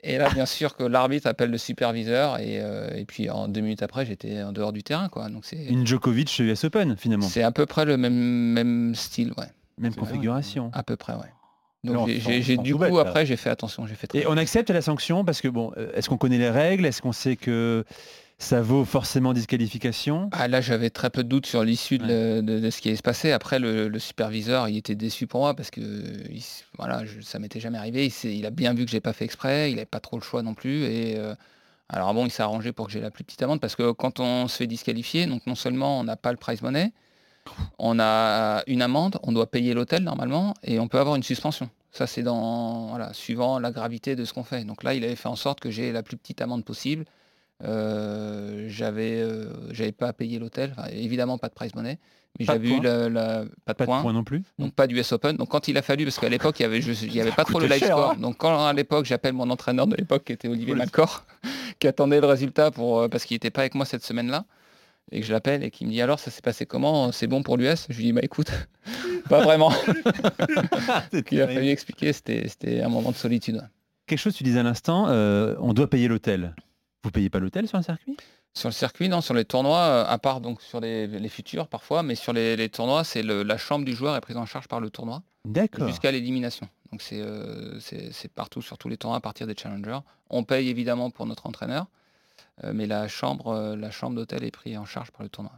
[0.07, 3.61] Et là, bien sûr que l'arbitre appelle le superviseur, et, euh, et puis en deux
[3.61, 5.09] minutes après, j'étais en dehors du terrain.
[5.09, 5.29] Quoi.
[5.29, 7.27] Donc c'est Une Djokovic chez US Open, finalement.
[7.27, 9.47] c'est à peu près le même, même style, ouais.
[9.77, 10.69] Même configuration.
[10.73, 11.33] À peu près, ouais.
[11.83, 14.37] Donc on j'ai- du coup, bête, après, j'ai fait attention, j'ai fait très Et on
[14.37, 16.85] accepte la sanction parce que, bon, euh, est-ce qu'on connaît les règles?
[16.85, 17.85] Est-ce qu'on sait que
[18.39, 20.29] ça vaut forcément disqualification?
[20.31, 22.87] Ah, là, j'avais très peu de doutes sur l'issue de, le- de- de ce qui
[22.87, 23.31] allait se passer.
[23.31, 26.43] Après, le, le superviseur, il était déçu pour moi parce que il
[26.77, 28.11] voilà, je- ça m'était jamais arrivé.
[28.23, 29.69] Il a bien vu que j'ai pas fait exprès.
[29.69, 30.83] Il n'avait pas trop le choix non plus.
[30.85, 31.35] Et euh,
[31.89, 34.19] alors bon, il s'est arrangé pour que j'ai la plus petite amende parce que quand
[34.19, 36.93] on se fait disqualifier, donc non seulement on n'a pas le prize money,
[37.79, 41.69] on a une amende, on doit payer l'hôtel normalement et on peut avoir une suspension.
[41.91, 44.63] Ça, c'est dans voilà, suivant la gravité de ce qu'on fait.
[44.65, 47.05] Donc là, il avait fait en sorte que j'ai la plus petite amende possible.
[47.63, 51.99] Euh, j'avais euh, j'avais pas à payer l'hôtel, Enfin, évidemment pas de prize money,
[52.37, 54.87] mais j'avais eu la, la- pas de Pas points, de points non plus donc pas
[54.87, 55.37] d'US Open.
[55.37, 57.31] Donc quand il a fallu, parce qu'à l'époque il y avait, je- il y avait
[57.31, 58.11] pas trop le live cher, score.
[58.11, 58.15] hein.
[58.19, 60.75] Donc quand à l'époque j'appelle mon entraîneur de l'époque qui était Olivier.
[60.75, 61.23] Malcor,
[61.79, 64.43] qui attendait le résultat pour euh, parce qu'il était pas avec moi cette semaine-là,
[65.11, 67.11] et que je l'appelle et qu'il me dit alors ça s'est passé comment?
[67.11, 68.51] C'est bon pour l'US Je lui dis bah écoute,
[69.29, 69.71] pas vraiment.
[71.31, 73.61] il a fallu expliquer, c'était un moment de solitude.
[74.07, 76.55] Quelque chose, tu disais à l'instant, euh, on doit payer l'hôtel.
[77.03, 78.17] Vous payez pas l'hôtel sur un circuit?
[78.53, 81.67] Sur le circuit, non, sur les tournois, euh, à part donc sur les, les futurs
[81.67, 84.45] parfois, mais sur les, les tournois, c'est le- la chambre du joueur est prise en
[84.45, 85.87] charge par le tournoi D'accord.
[85.87, 86.69] jusqu'à l'élimination.
[86.91, 87.77] Donc c'est euh,
[88.33, 89.99] partout sur tous les tournois à partir des challengers.
[90.29, 91.87] On paye évidemment pour notre entraîneur,
[92.63, 95.51] mais la chambre, euh, la chambre d'hôtel est prise en charge par le tournoi.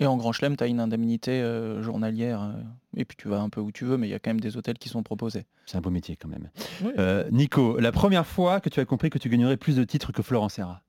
[0.00, 2.40] Et en Grand Chelem, tu as une indemnité euh, journalière.
[2.42, 2.52] euh,
[2.96, 4.40] et puis tu vas un peu où tu veux, mais il y a quand même
[4.40, 5.44] des hôtels qui sont proposés.
[5.66, 6.48] C'est un beau métier quand même.
[6.82, 6.92] Oui.
[6.98, 10.12] Euh, Nico, la première fois que tu as compris que tu gagnerais plus de titres
[10.12, 10.82] que Florent Serra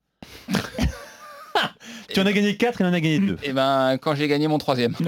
[2.07, 3.37] Tu en as gagné 4, il en a gagné 2.
[3.43, 4.95] Et ben quand j'ai gagné mon troisième.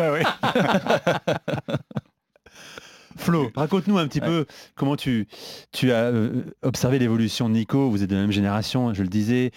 [3.16, 5.28] Flo, raconte-nous un petit peu comment tu,
[5.72, 7.90] tu as euh, observé l'évolution de Nico.
[7.90, 9.52] Vous êtes de la même génération, je le disais.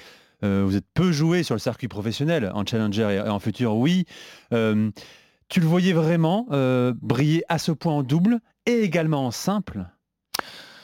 [0.46, 4.04] Euh, vous êtes peu joué sur le circuit professionnel, en challenger et en futur, oui.
[4.52, 4.90] Euh,
[5.48, 9.86] tu le voyais vraiment euh, briller à ce point en double et également en simple?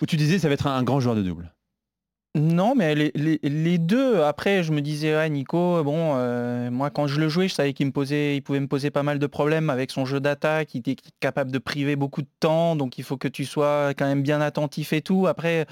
[0.00, 1.52] Ou tu disais ça va être un, grand joueur de double?
[2.34, 6.14] Non, mais les, deux, après, je me disais, ouais, Nico, bon,
[6.70, 9.18] moi, quand je le jouais, je savais qu'il me posait, pouvait me poser pas mal
[9.18, 12.96] de problèmes avec son jeu d'attaque, il était capable de priver beaucoup de temps, donc
[12.96, 15.26] il faut que tu sois quand même bien attentif et tout.
[15.26, 15.66] Après,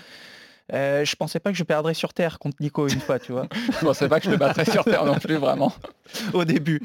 [0.73, 3.47] Euh, je pensais pas que je perdrais sur Terre contre Nico une fois, tu vois.
[3.81, 5.73] je pensais pas que je le battrais sur Terre non plus, vraiment.
[6.33, 6.81] Au début.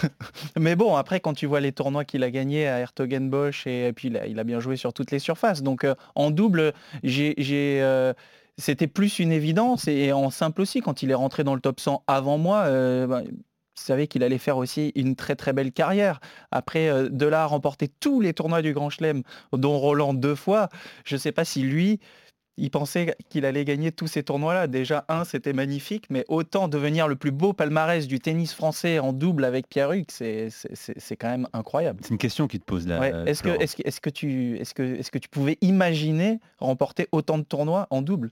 [0.58, 3.92] Mais bon, après, quand tu vois les tournois qu'il a gagnés à Hertogenbosch, et, et
[3.92, 5.62] puis il a, il a bien joué sur toutes les surfaces.
[5.62, 6.72] Donc euh, en double,
[7.02, 7.34] j'ai...
[7.82, 8.12] euh,
[8.56, 11.80] c'était plus une évidence et en simple aussi, quand il est rentré dans le top
[11.80, 13.22] 100 avant moi, euh, bah,
[13.74, 16.20] savait qu'il allait faire aussi une très très belle carrière.
[16.50, 19.22] Après, euh, de là à remporter tous les tournois du Grand Chelem,
[19.52, 20.68] dont Roland deux fois,
[21.04, 21.98] je ne sais pas si lui,
[22.56, 24.66] il pensait qu'il allait gagner tous ces tournois-là.
[24.68, 29.12] Déjà, un, c'était magnifique, mais autant devenir le plus beau palmarès du tennis français en
[29.12, 32.00] double avec Pierre Hugues, c'est c'est- c'est- c'est quand même incroyable.
[32.02, 33.00] C'est une question qui te pose là.
[33.00, 33.60] Ouais, Est-ce que, Florent.
[33.60, 37.44] est-ce que, est-ce que tu, est-ce que, est-ce que tu pouvais imaginer remporter autant de
[37.44, 38.30] tournois en double?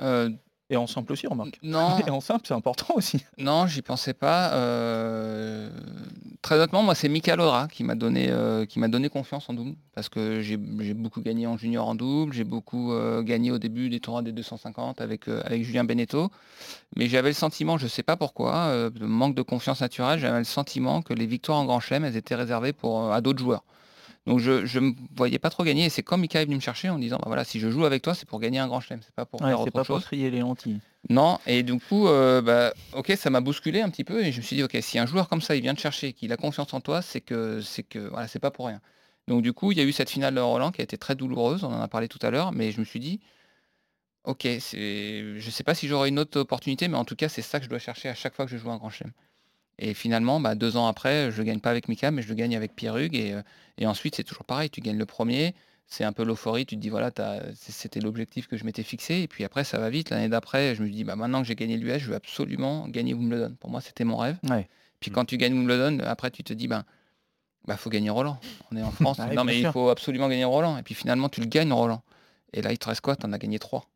[0.00, 0.30] Euh,
[0.70, 1.58] Et en simple aussi, remarque.
[1.62, 3.22] non, Et en simple, c'est important aussi.
[3.38, 4.52] non, j'y pensais pas.
[4.54, 5.68] Euh,
[6.40, 9.54] Très honnêtement, moi, c'est Mika Lodra qui m'a donné, euh, qui m'a donné confiance en
[9.54, 13.58] double, parce que j'ai beaucoup gagné en junior en double, j'ai beaucoup euh, gagné au
[13.58, 16.30] début des tournois des 250 avec, avec Julien Beneteau,
[16.96, 20.44] mais j'avais le sentiment, je sais pas pourquoi, de manque de confiance naturelle, j'avais le
[20.44, 23.64] sentiment que les victoires en Grand Chelem, elles étaient réservées pour, à d'autres joueurs.
[24.26, 26.60] Donc je ne me voyais pas trop gagner, et c'est comme Mika est venu me
[26.60, 28.66] chercher en me disant, bah voilà, si je joue avec toi, c'est pour gagner un
[28.68, 29.96] Grand Chelem, c'est pas pour Ouais, faire c'est autre pas chose.
[29.96, 30.80] pour trier les lentilles.
[31.10, 34.38] Non, et du coup, euh, bah, ok, ça m'a bousculé un petit peu et je
[34.38, 36.38] me suis dit, ok, si un joueur comme ça, il vient te chercher, qu'il a
[36.38, 38.80] confiance en toi, c'est que c'est que voilà, c'est pas pour rien.
[39.28, 41.14] Donc du coup, il y a eu cette finale de Roland qui a été très
[41.14, 43.20] douloureuse, on en a parlé tout à l'heure, mais je me suis dit,
[44.24, 47.42] ok, c'est, je sais pas si j'aurai une autre opportunité, mais en tout cas, c'est
[47.42, 49.12] ça que je dois chercher à chaque fois que je joue un grand chelem.
[49.78, 52.56] Et finalement, bah, deux ans après, je gagne pas avec Mika, mais je le gagne
[52.56, 52.72] avec.
[52.82, 53.42] Et, euh,
[53.78, 54.70] et ensuite, c'est toujours pareil.
[54.70, 55.54] Tu gagnes le premier,
[55.86, 56.64] c'est un peu l'euphorie.
[56.64, 57.10] Tu te dis, voilà,
[57.54, 59.22] c'était l'objectif que je m'étais fixé.
[59.22, 60.10] Et puis après, ça va vite.
[60.10, 63.14] L'année d'après, je me dis, bah, maintenant que j'ai gagné l'US, je veux absolument gagner
[63.14, 63.56] Wimbledon.
[63.58, 64.38] Pour moi, c'était mon rêve.
[64.48, 64.68] Ouais.
[65.00, 66.84] Puis quand tu gagnes Wimbledon, après, tu te dis, ben,
[67.66, 68.38] bah, faut gagner Roland.
[68.70, 69.18] On est en France.
[69.20, 70.78] Ah non, mais il faut absolument gagner Roland.
[70.78, 72.02] Et puis finalement, tu le gagnes, Roland.
[72.52, 73.16] Et là, il te reste quoi?
[73.16, 73.86] Tu en as gagné trois.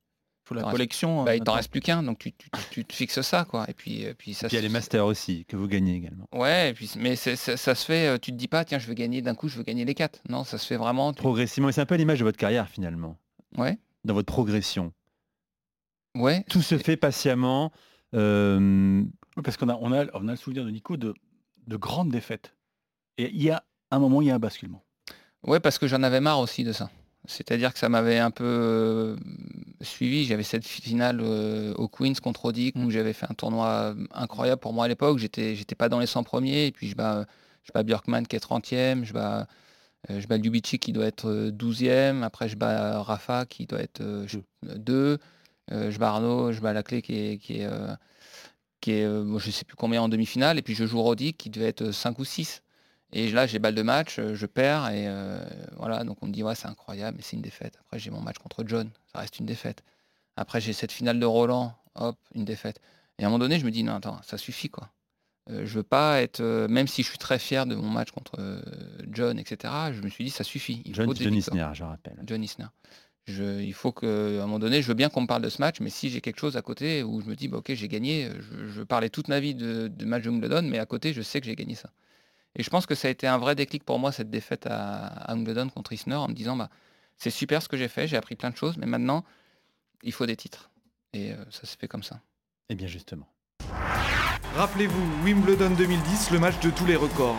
[0.55, 1.25] La T'en collection.
[1.25, 1.53] Bah, euh, il t'en attends.
[1.55, 2.03] reste plus qu'un.
[2.03, 3.45] Donc tu, tu, tu te fixes ça.
[3.45, 3.65] quoi.
[3.69, 5.95] Et puis, euh, puis ça Puis il y a les Masters aussi, que vous gagnez
[5.97, 6.27] également.
[6.33, 8.95] Ouais, et puis, mais ça se fait, euh, tu te dis pas, tiens, je veux
[8.95, 10.21] gagner d'un coup, je veux gagner les quatre.
[10.29, 11.13] Non, ça se fait vraiment.
[11.13, 13.19] tu- Progressivement, et c'est un peu l'image de votre carrière finalement,
[13.57, 14.93] Ouais, dans votre progression.
[16.17, 16.45] ouais.
[16.51, 17.73] Tout se fait patiemment.
[18.15, 19.03] euh,
[19.37, 21.15] Oui, Parce qu'on a, on a, on a le souvenir de Nico de,
[21.67, 22.55] de grandes défaites.
[23.19, 24.83] Et il y a un moment, il y a un basculement.
[25.45, 26.91] Ouais, parce que j'en avais marre aussi de ça.
[27.29, 29.17] C'est-à-dire que ça m'avait un peu euh,
[29.83, 30.25] suivi.
[30.25, 34.61] J'avais cette finale euh, au Queens contre Roddick où j'avais fait un tournoi euh, incroyable
[34.61, 35.19] pour moi à l'époque.
[35.19, 36.67] J'étais, j'étais pas dans les 100 premiers.
[36.67, 37.27] Et puis je bats,
[37.65, 39.05] je bats Björkman qui est 30e.
[39.05, 39.47] Je bats,
[40.09, 42.23] je bats qui doit être euh, 12e.
[42.23, 44.03] Après je bats Rafa qui doit être
[44.63, 45.19] 2.
[45.71, 46.53] je bats Arnaud.
[46.53, 47.69] Je bats Laclé qui est, qui est,
[48.81, 50.59] qui est bon, je sais plus combien en demi-finale.
[50.59, 52.63] Et puis je joue Roddick qui devait être 5 ou 6.
[53.13, 55.43] Et là, j'ai balle de match, euh, je perds, et euh,
[55.77, 57.79] voilà, donc on me dit, ouais, c'est incroyable, mais c'est une défaite.
[57.81, 59.83] Après, j'ai mon match contre John, ça reste une défaite.
[60.37, 62.81] Après, j'ai cette finale de Roland, hop, une défaite.
[63.19, 64.91] Et à un moment donné, je me dis, non, attends, ça suffit, quoi.
[65.51, 68.11] Euh, je veux pas être, euh, même si je suis très fier de mon match
[68.11, 68.39] contre
[69.11, 70.83] John, etc., je me suis dit, ça suffit.
[70.85, 71.35] Il John, faut John.
[71.35, 72.19] Isner, je rappelle.
[72.25, 72.67] John Isner.
[73.27, 75.49] Je, il faut que, à un moment donné, je veux bien qu'on me parle de
[75.49, 77.73] ce match, mais si j'ai quelque chose à côté où je me dis, bah, ok,
[77.73, 80.87] j'ai gagné, je, je parlais toute ma vie de, de match de Wimbledon, mais à
[80.87, 81.91] côté, je sais que j'ai gagné ça.
[82.57, 85.07] Et je pense que ça a été un vrai déclic pour moi, cette défaite à,
[85.07, 86.69] à Wimbledon contre Isner, en me disant, bah,
[87.17, 89.25] c'est super ce que j'ai fait, j'ai appris plein de choses, mais maintenant,
[90.03, 90.71] il faut des titres.
[91.13, 92.17] Et euh, ça se fait comme ça.
[92.69, 93.27] Et Eh bien justement.
[94.57, 97.37] Rappelez-vous, Wimbledon 2010, le match de tous les records.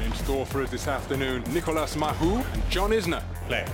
[0.00, 3.22] In store for us this afternoon, Nicolas Mahou and John Isner.
[3.48, 3.64] Play.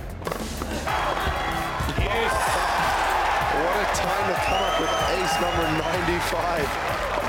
[3.53, 7.20] What a time to come up with ace number 95.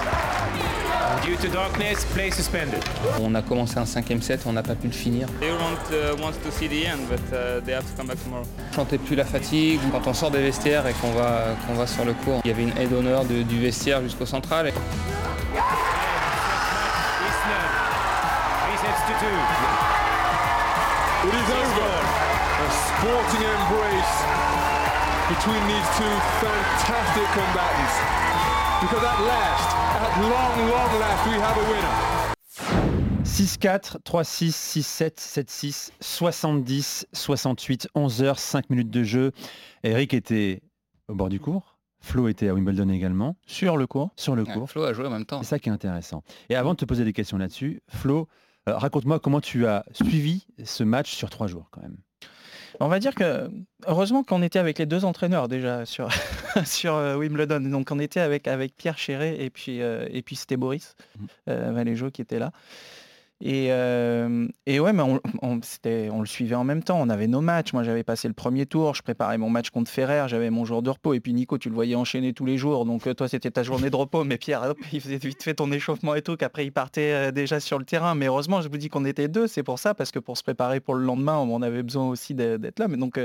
[1.25, 2.83] Due to darkness, play suspended.
[3.21, 5.29] On a commencé un cinquième set, on n'a pas pu le finir.
[5.41, 8.45] Everyone uh, wants to see the end, but uh, they have to come back tomorrow.
[8.73, 9.79] Je sentais plus la fatigue.
[9.93, 12.51] Quand on sort des vestiaires et qu'on va, qu'on va sur le court, il y
[12.53, 14.67] avait une aide d'honneur du vestiaire jusqu'au central.
[14.67, 14.81] Et Isner.
[18.67, 19.39] Three sets to two.
[21.29, 21.93] It is over.
[22.63, 24.27] A sporting embrace
[25.29, 28.22] between these two fantastic combatants.
[28.83, 31.95] Because at last, at long, long last, we have a winner.
[33.25, 39.31] 6-4, 3-6, 6-7, 7-6, 70, 68, 11 heures, 5 minutes de jeu.
[39.85, 40.63] Eric était
[41.09, 41.79] au bord du cours.
[42.01, 43.37] Flo était à Wimbledon également.
[43.47, 44.11] Sur le cours.
[44.17, 44.69] Sur le Ouais, cours.
[44.69, 45.39] Flo a joué en même temps.
[45.43, 46.25] C'est ça qui est intéressant.
[46.49, 48.27] Et avant de te poser des questions là-dessus, Flo,
[48.69, 51.97] euh, raconte-moi comment tu as suivi ce match sur trois jours quand même.
[52.85, 53.49] On va dire que
[53.87, 56.09] heureusement qu'on était avec les deux entraîneurs déjà sur,
[56.65, 57.61] sur euh, Wimbledon.
[57.61, 61.27] Donc on était avec, avec Pierre Chéret et puis, euh, et puis c'était Boris Mhm.
[61.51, 62.53] euh, Valéjo qui était là.
[63.45, 65.59] Et, euh, et ouais, mais on, on-
[66.21, 67.01] le suivait en même temps.
[67.01, 67.73] On avait nos matchs.
[67.73, 68.95] Moi, j'avais passé le premier tour.
[68.95, 70.25] Je préparais mon match contre Ferrer.
[70.29, 71.13] J'avais mon jour de repos.
[71.15, 72.85] Et puis Nico, tu le voyais enchaîner tous les jours.
[72.85, 74.23] Donc euh, toi, c'était ta journée de repos.
[74.23, 76.37] Mais Pierre, il faisait vite fait ton échauffement et tout.
[76.37, 78.15] Qu'après, il partait euh, déjà sur le terrain.
[78.15, 79.49] Mais heureusement, je vous dis qu'on était deux.
[79.49, 82.35] C'est pour ça, parce que pour se préparer pour le lendemain, on avait besoin aussi
[82.35, 82.87] d'être là.
[82.87, 83.19] Mais donc,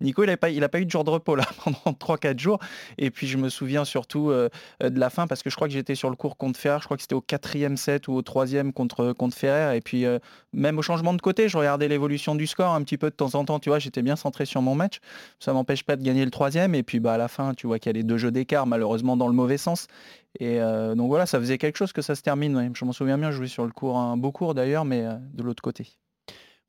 [0.00, 2.58] Nico, il n'a pas, pas eu de jour de repos là pendant 3-4 jours.
[2.96, 4.50] Et puis, je me souviens surtout de
[4.80, 6.78] la fin parce que je crois que j'étais sur le cours contre Ferrer.
[6.80, 9.57] Je crois que c'était au quatrième set ou au troisième contre, contre Ferrer.
[9.74, 10.18] Et puis, euh,
[10.52, 13.34] même au changement de côté, je regardais l'évolution du score un petit peu de temps
[13.34, 13.58] en temps.
[13.58, 14.98] Tu vois, j'étais bien centré sur mon match.
[15.38, 16.74] Ça m'empêche pas de gagner le troisième.
[16.74, 18.66] Et puis, bah, à la fin, tu vois qu'il y a les deux jeux d'écart,
[18.66, 19.86] malheureusement dans le mauvais sens.
[20.40, 22.56] Et euh, donc voilà, ça faisait quelque chose que ça se termine.
[22.56, 22.70] ouais.
[22.74, 25.14] Je m'en souviens bien, je jouais sur le cours, un beau cours d'ailleurs, mais euh,
[25.34, 25.84] de l'autre côté.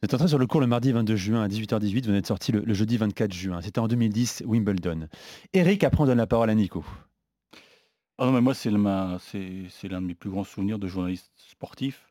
[0.01, 2.53] Vous êtes entré sur le cours le mardi 22 juin à 18h18, vous êtes sorti
[2.53, 3.61] le, le jeudi 24 juin.
[3.61, 5.07] C'était en 2010, Wimbledon.
[5.53, 6.85] Eric, après on donne la parole à Nico.
[8.21, 9.17] Ah non, mais moi, c'est l'un
[10.01, 12.09] de mes plus grands souvenirs de journaliste sportif.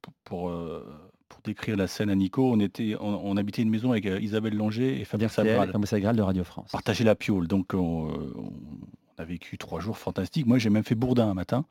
[0.00, 0.84] Pour, pour, euh,
[1.28, 4.20] pour décrire la scène à Nico, on, était, on, on habitait une maison avec euh,
[4.20, 5.70] Isabelle Langer et Fabien Sabral.
[5.72, 6.70] Fabrice Agral de Radio France.
[6.72, 7.46] Partager la piole.
[7.48, 10.46] Donc, on, euh, on a vécu trois jours fantastiques.
[10.46, 11.64] Moi, j'ai même fait Bourdin un matin.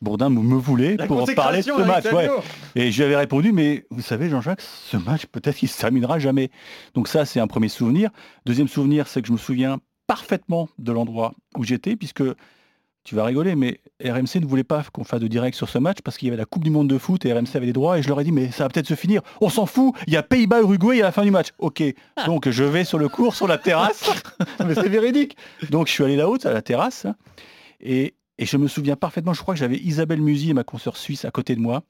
[0.00, 2.06] Bourdin me, me voulait La pour parler de ce match.
[2.12, 2.28] ouais.
[2.74, 6.18] Et je lui avais répondu, mais vous savez, Jean-Jacques, ce match, peut-être qu'il se terminera
[6.18, 6.50] jamais.
[6.94, 8.10] Donc ça, c'est un premier souvenir.
[8.46, 12.22] Deuxième souvenir, c'est que je me souviens parfaitement de l'endroit où j'étais, puisque
[13.06, 15.98] tu vas rigoler, mais RMC ne voulait pas qu'on fasse de direct sur ce match
[16.02, 17.98] parce qu'il y avait la Coupe du Monde de foot et RMC avait des droits
[17.98, 19.22] et je leur ai dit mais ça va peut-être se finir.
[19.40, 21.50] On s'en fout, il y a Pays-Bas-Uruguay à la fin du match.
[21.60, 21.84] Ok,
[22.26, 24.10] donc je vais sur le cours, sur la terrasse.
[24.66, 25.36] mais c'est véridique.
[25.70, 27.14] Donc je suis allé là-haut, à la terrasse, hein,
[27.80, 30.96] et, et je me souviens parfaitement, je crois que j'avais Isabelle Musy et ma consoeur
[30.96, 31.84] suisse à côté de moi.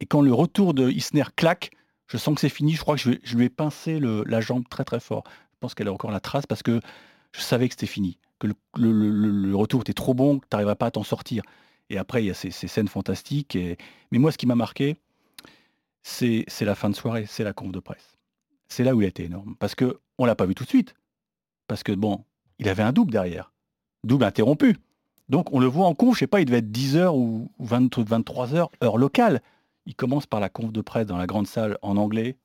[0.00, 1.70] Et quand le retour de Isner claque,
[2.06, 4.64] je sens que c'est fini, je crois que je, lui ai pincé le- la jambe
[4.68, 5.24] très très fort.
[5.52, 6.80] Je pense qu'elle a encore la trace parce que
[7.34, 10.86] je savais que c'était fini, que le, retour était trop bon, que tu n'arriverais pas
[10.86, 11.42] à t'en sortir.
[11.90, 13.56] Et après, il y a ces, scènes fantastiques.
[14.10, 14.96] Mais moi, ce qui m'a marqué,
[16.02, 18.16] c'est la fin de soirée, c'est la conf de presse.
[18.68, 19.56] C'est là où il a été énorme.
[19.58, 20.94] Parce qu'on ne l'a pas vu tout de suite.
[21.66, 22.24] Parce que, bon,
[22.58, 23.52] il avait un double derrière.
[24.04, 24.76] Double interrompu.
[25.28, 28.68] Donc, on le voit en conf, je sais pas, il devait être 10h ou 23h,
[28.82, 29.42] heure locale.
[29.86, 32.36] Il commence par la conf de presse dans la grande salle en anglais.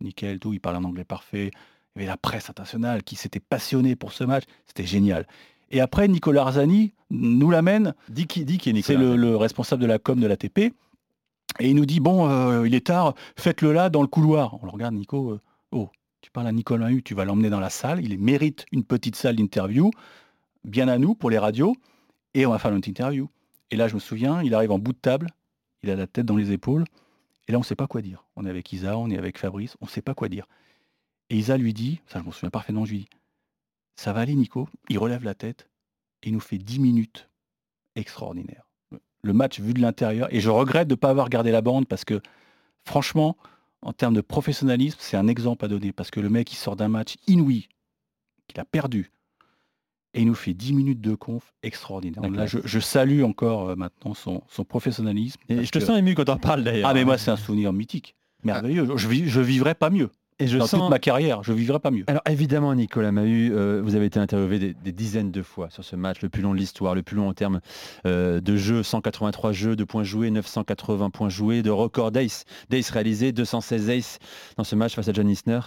[0.00, 1.50] Nickel, tout, il parle en anglais parfait.
[2.06, 4.44] La presse internationale qui s'était passionnée pour ce match.
[4.66, 5.26] C'était génial.
[5.70, 7.94] Et après, Nicolas Arzani nous l'amène.
[8.08, 10.58] Dit qui, dit qui est C'est Nicolas le, le responsable de la com de l'ATP.
[11.58, 14.58] Et il nous dit, bon, euh, il est tard, faites-le là dans le couloir.
[14.62, 15.30] On le regarde, Nico.
[15.32, 15.40] euh,
[15.72, 15.90] oh,
[16.20, 18.04] tu parles à Nicolas Mahut, tu vas l'emmener dans la salle.
[18.04, 19.90] Il mérite une petite salle d'interview,
[20.64, 21.74] bien à nous pour les radios.
[22.34, 23.28] Et on va faire notre interview.
[23.70, 25.28] Et là, je me souviens, il arrive en bout de table,
[25.82, 26.84] il a la tête dans les épaules.
[27.48, 28.24] Et là, on ne sait pas quoi dire.
[28.36, 30.46] On est avec Isa, on est avec Fabrice, on ne sait pas quoi dire.
[31.30, 33.08] Et Isa lui dit, ça je m'en souviens parfaitement, je lui dis,
[33.96, 34.68] ça va aller Nico?
[34.88, 35.68] Il relève la tête
[36.22, 37.28] et il nous fait 10 minutes
[37.96, 38.64] extraordinaires.
[39.22, 40.32] Le match vu de l'intérieur.
[40.34, 42.20] Et je regrette de ne pas avoir gardé la bande parce que
[42.84, 43.36] franchement,
[43.82, 45.92] en termes de professionnalisme, c'est un exemple à donner.
[45.92, 47.68] Parce que le mec, il sort d'un match inouï,
[48.48, 49.10] qu'il a perdu.
[50.14, 52.22] Et il nous fait 10 minutes de conf extraordinaire.
[52.22, 55.38] La Là, je, je salue encore euh, maintenant son, son professionnalisme.
[55.48, 56.88] Et je te que- sens ému quand on parle d'ailleurs.
[56.88, 58.88] Ah mais moi c'est un souvenir mythique, merveilleux.
[58.96, 60.10] Je, je vivrai pas mieux.
[60.40, 62.04] Et je Dans sens- toute ma carrière, je vivrai pas mieux.
[62.06, 65.84] Alors évidemment, Nicolas Mahut, euh, vous avez été interviewé des, des dizaines de fois sur
[65.84, 67.60] ce match, le plus long de l'histoire, le plus long en termes
[68.06, 72.90] euh, de jeux, 183 jeux, de points joués, 980 points joués, de records d'ace, d'ace
[72.90, 74.18] réalisés, 216 ace
[74.56, 75.60] dans ce match face à John Isner.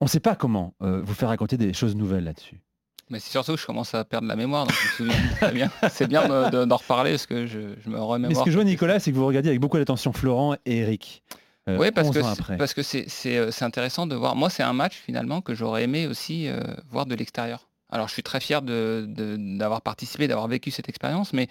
[0.00, 2.60] On ne sait pas comment euh, vous faire raconter des choses nouvelles là-dessus.
[3.08, 5.52] Mais c'est surtout que je commence à perdre la mémoire, donc je me souviens très
[5.52, 5.70] bien.
[5.90, 8.30] C'est bien de- de- d'en reparler parce que je, je me remémore.
[8.30, 10.78] Mais ce que je vois, Nicolas, c'est que vous regardez avec beaucoup d'attention Florent et
[10.78, 11.22] Eric.
[11.68, 12.56] Euh, Oui, parce 11 que après.
[12.56, 14.36] parce que c'est euh, c'est intéressant de voir.
[14.36, 16.60] Moi, c'est un match finalement que j'aurais aimé aussi euh,
[16.90, 17.68] voir de l'extérieur.
[17.90, 21.48] Alors, je suis très fier de- de- d'avoir participé, d'avoir vécu cette expérience, mais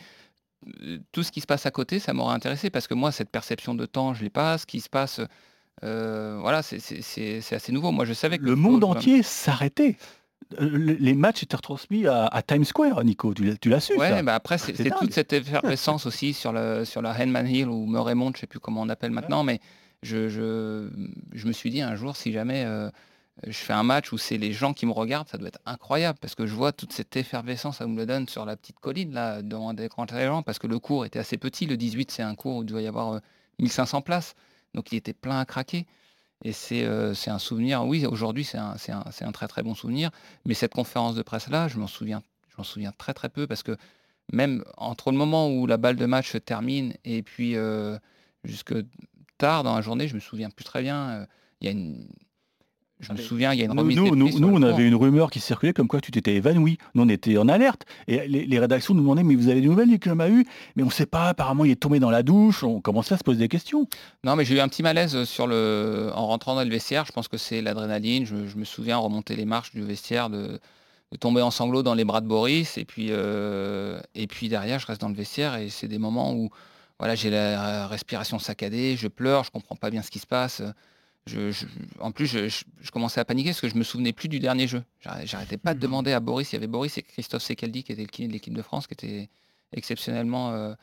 [1.12, 3.76] tout ce qui se passe à côté, ça m'aurait intéressé parce que moi, cette perception
[3.76, 4.58] de temps, je l'ai pas.
[4.58, 5.22] Ce qui se passe,
[5.84, 7.92] euh, voilà, c'est- assez nouveau.
[7.92, 9.98] Moi, je savais que Le monde entier s'arrêtait.
[10.60, 13.34] Le- Les matchs étaient retransmis à, à Times Square, Nico.
[13.34, 16.52] Tu l'as- tu l'as su Ouais, ça bah après, c'est toute cette effervescence aussi sur,
[16.52, 19.44] le, sur la Henman Hill ou Murray Mount, je sais plus comment on appelle maintenant,
[19.44, 19.60] mais
[20.04, 20.90] je,
[21.46, 22.90] me suis dit un jour, si jamais euh,
[23.46, 26.18] je fais un match où c'est les gens qui me regardent, ça doit être incroyable,
[26.22, 29.74] parce que je vois toute cette effervescence à Wimbledon sur la petite colline, là, devant
[29.74, 32.58] des grands gens, parce que le cours était assez petit, le 18, c'est un cours
[32.58, 33.20] où il doit y avoir euh,
[33.60, 34.36] 1500 places,
[34.74, 35.86] donc il était plein à craquer.
[36.44, 40.12] Et c'est euh, un souvenir, oui, aujourd'hui c'est un, très très bon souvenir,
[40.46, 42.22] mais cette conférence de presse-là, je m'en souviens,
[42.62, 43.78] souviens très très peu, parce que
[44.32, 47.98] même entre le moment où la balle de match se termine et puis euh,
[48.44, 48.74] jusque
[49.38, 51.10] tard dans la journée, je me souviens plus très bien.
[51.10, 51.26] euh,
[51.62, 52.08] Il y a une,
[53.02, 54.96] je me souviens, il y a une Nous, remise nous, nous, nous, on avait une
[54.96, 56.78] rumeur qui circulait comme quoi tu t'étais évanoui.
[56.94, 57.84] Nous, on était en alerte.
[58.08, 60.46] Et les, les rédactions nous demandaient, mais vous avez des nouvelles, Nicolas Mahut
[60.78, 62.64] Mais on ne sait pas, apparemment, il est tombé dans la douche.
[62.64, 63.86] On commençait à se poser des questions.
[64.24, 66.10] Non, mais j'ai eu un petit malaise sur le...
[66.16, 67.06] en rentrant dans le vestiaire.
[67.06, 68.26] Je pense que c'est l'adrénaline.
[68.26, 70.58] Je, je me souviens remonter les marches du vestiaire, de,
[71.12, 72.78] de tomber en sanglots dans les bras de Boris.
[72.78, 76.34] Et puis, euh, et puis derrière, je reste dans le vestiaire et c'est des moments
[76.34, 76.50] où
[77.00, 80.62] voilà, j'ai la respiration saccadée, je pleure, je comprends pas bien ce qui se passe.
[81.28, 81.66] Je, je-
[82.00, 84.84] en plus, je, commençais à paniquer parce que je me souvenais plus du dernier jeu.
[85.04, 86.52] J'arr- J'arrêtais pas de demander à Boris.
[86.52, 88.86] Il y avait Boris et Christophe Secaldi qui était le kiné de l'équipe de France,
[88.88, 89.30] qui était
[89.74, 90.74] exceptionnellement euh,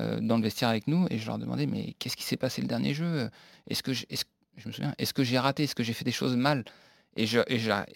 [0.00, 1.06] euh, dans le vestiaire avec nous.
[1.10, 3.28] Et je leur demandais, mais qu'est-ce qui s'est passé le dernier jeu
[3.68, 4.04] Est-ce que, je,
[4.66, 6.64] me souviens, est-ce que j'ai raté Est-ce que j'ai fait des choses mal
[7.16, 7.40] et je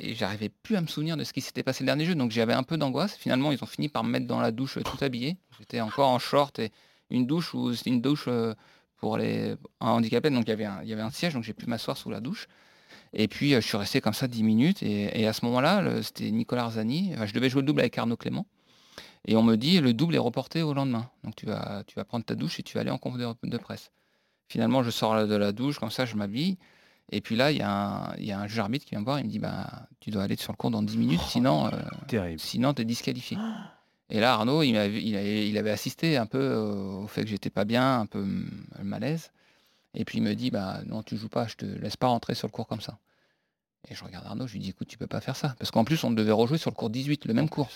[0.00, 2.16] j'arrivais plus à me souvenir de ce qui s'était passé le dernier jeu.
[2.16, 3.14] Donc j'avais un peu d'angoisse.
[3.16, 5.36] Finalement, ils ont fini par me mettre dans la douche euh, tout habillé.
[5.58, 6.72] J'étais encore en short et
[7.10, 8.54] une douche où c'était une douche euh,
[8.96, 10.30] pour les handicapés.
[10.30, 12.10] Donc il y avait un, il y avait un siège, donc j'ai pu m'asseoir sous
[12.10, 12.46] la douche.
[13.12, 14.82] Et puis euh, je suis resté comme ça 10 minutes.
[14.82, 17.12] Et, et à ce moment-là, c'était Nicolas Arzani.
[17.14, 18.46] Enfin, je devais jouer le double avec Arnaud Clément.
[19.26, 21.08] Et on me dit, le double est reporté au lendemain.
[21.22, 23.26] Donc tu vas, tu vas prendre ta douche et tu vas aller en conf de,
[23.42, 23.90] de presse.
[24.48, 26.58] Finalement, je sors de la douche, comme ça, je m'habille.
[27.10, 29.00] Et puis là, il y, a un- il y a un juge arbitre qui vient
[29.00, 31.20] me voir, il me dit, bah, tu dois aller sur le cours dans 10 minutes,
[31.22, 31.70] sinon, euh,
[32.38, 33.36] sinon tu es disqualifié.
[34.14, 37.64] Et là, Arnaud, il, avait, il avait assisté un peu au fait que j'étais pas
[37.64, 38.24] bien, un peu
[38.80, 39.32] malaise.
[39.92, 42.36] Et puis il me dit, bah non, tu joues pas, je te laisse pas rentrer
[42.36, 42.96] sur le cours comme ça.
[43.88, 45.56] Et je regarde Arnaud, je lui dis, écoute, tu peux pas faire ça.
[45.58, 47.68] Parce qu'en plus, on devait rejouer sur le cours 18, le même cours.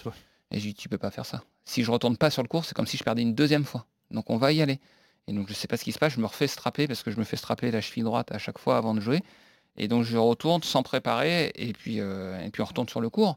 [0.52, 1.42] Et je lui dis, tu peux pas faire ça.
[1.64, 3.86] Si je retourne pas sur le cours, c'est comme si je perdais une deuxième fois.
[4.12, 4.78] Donc on va y aller.
[5.26, 7.10] Et donc je sais pas ce qui se passe, je me refais strapper parce que
[7.10, 9.22] je me fais strapper la cheville droite à chaque fois avant de jouer.
[9.76, 13.10] Et donc je retourne sans préparer et puis, euh, et puis on retourne sur le
[13.10, 13.36] cours.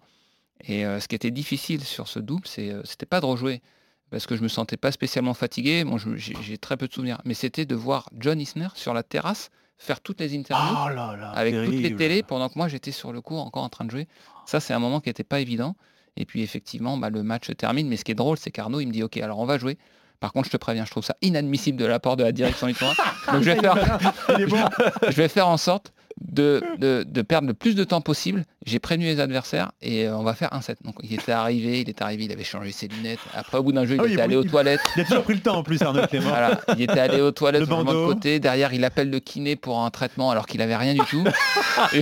[0.68, 3.62] Et euh, ce qui était difficile sur ce double, c'est, euh, c'était pas de rejouer
[4.10, 5.84] parce que je me sentais pas spécialement fatigué.
[5.84, 8.94] Bon, je- j'ai, j'ai très peu de souvenirs, mais c'était de voir John Isner sur
[8.94, 12.54] la terrasse faire toutes les interviews Oh là là, avec toutes les télés pendant que
[12.58, 14.08] moi j'étais sur le cours encore en train de jouer.
[14.46, 15.76] Ça, c'est un moment qui n'était pas évident.
[16.18, 17.88] Et puis effectivement, bah, le match se termine.
[17.88, 19.78] Mais ce qui est drôle, c'est qu'Arnaud, il me dit Ok, alors on va jouer.
[20.20, 22.68] Par contre, je te préviens, je trouve ça inadmissible de la part de la direction
[22.68, 22.96] du tournoi.
[23.32, 23.98] Donc je vais faire,
[25.10, 28.44] je vais faire en sorte de, de- de perdre le plus de temps possible.
[28.66, 30.78] J'ai prévenu les adversaires et euh, on va faire un set.
[30.84, 33.20] Donc il était arrivé, il était arrivé, il avait changé ses lunettes.
[33.34, 34.82] Après, au bout d'un jeu, il Ah oui, était allé il- aux toilettes.
[34.96, 36.30] Il a toujours pris le temps en plus, Arnaud Clément.
[36.30, 38.40] Voilà, il était allé aux toilettes Le de côté.
[38.40, 41.24] Derrière, il appelle le kiné pour un traitement alors qu'il avait rien du tout.
[41.94, 42.02] et,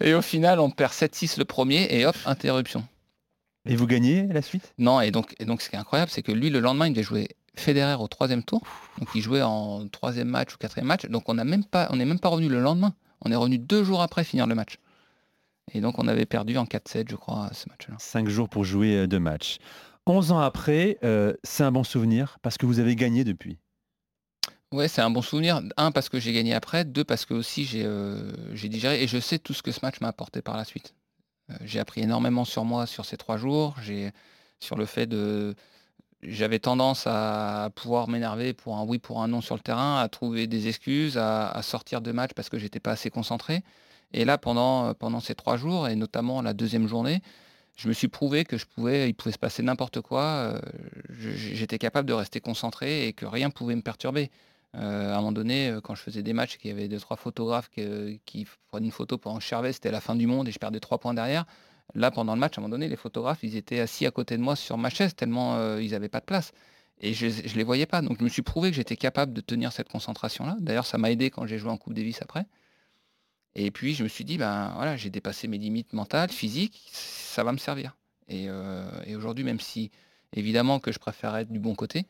[0.00, 2.84] et au final, on perd 7-6 le premier et hop, interruption.
[3.66, 4.74] Et vous gagnez la suite?
[4.78, 6.92] Non, et donc, et donc ce qui est incroyable, c'est que lui, le lendemain, il
[6.92, 8.60] devait jouer Federer au troisième tour.
[8.98, 11.06] Donc il jouait en troisième match ou quatrième match.
[11.06, 12.92] Donc on n'a même pas, on n'est même pas revenu le lendemain.
[13.24, 14.78] On est revenu deux jours après finir le match.
[15.72, 17.96] Et donc on avait perdu en 4-7, je crois, ce match-là.
[17.98, 19.58] Cinq jours pour jouer euh, deux matchs.
[20.06, 23.58] 11 ans après, euh, c'est un bon souvenir parce que vous avez gagné depuis?
[24.72, 25.62] Ouais, c'est un bon souvenir.
[25.76, 26.84] Un, parce que j'ai gagné après.
[26.84, 29.02] Deux, parce que aussi j'ai euh, digéré.
[29.02, 30.94] Et je sais tout ce que ce match m'a apporté par la suite.
[31.50, 33.76] Euh, j'ai appris énormément sur moi sur ces trois jours.
[33.80, 34.10] J'ai
[34.60, 35.54] sur le fait de...
[36.26, 40.08] J'avais tendance à pouvoir m'énerver pour un oui, pour un non sur le terrain, à
[40.08, 43.62] trouver des excuses, à, sortir de match parce que j'étais pas assez concentré.
[44.12, 47.20] Et là, pendant, pendant ces trois jours, et notamment la deuxième journée,
[47.76, 50.22] je me suis prouvé que je pouvais, il pouvait se passer n'importe quoi.
[50.22, 50.60] euh,
[51.10, 54.30] J'étais capable de rester concentré et que rien pouvait me perturber.
[54.76, 57.00] Euh, à un moment donné, euh, quand je faisais des matchs qu'il y avait deux,
[57.00, 60.48] trois photographes qui prenaient une photo pendant que je servais, c'était la fin du monde
[60.48, 61.44] et je perdais trois points derrière.
[61.94, 64.36] Là, pendant le match, à un moment donné, les photographes, ils étaient assis à côté
[64.36, 66.52] de moi sur ma chaise tellement euh, ils n'avaient pas de place.
[67.00, 68.02] Et je ne les voyais pas.
[68.02, 70.56] Donc je me suis prouvé que j'étais capable de tenir cette concentration-là.
[70.60, 72.46] D'ailleurs, ça m'a aidé quand j'ai joué en Coupe Davis après.
[73.54, 77.44] Et puis je me suis dit, ben voilà, j'ai dépassé mes limites mentales, physiques, ça
[77.44, 77.96] va me servir.
[78.28, 79.90] Et, euh, et aujourd'hui, même si
[80.32, 82.06] évidemment que je préfère être du bon côté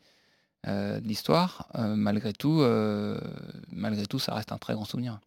[0.67, 3.19] euh, de l'histoire, euh, malgré tout, euh,
[3.71, 5.19] malgré tout, ça reste un très grand souvenir.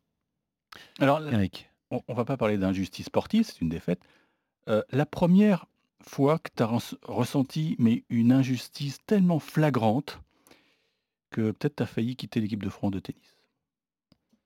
[0.99, 1.70] Alors, Eric.
[1.90, 4.01] on, on va pas parler d'injustice sportive, c'est une défaite.
[4.69, 5.66] Euh, la première
[6.03, 10.21] fois que tu as ressenti mais une injustice tellement flagrante
[11.31, 13.37] que peut-être tu as failli quitter l'équipe de France de tennis.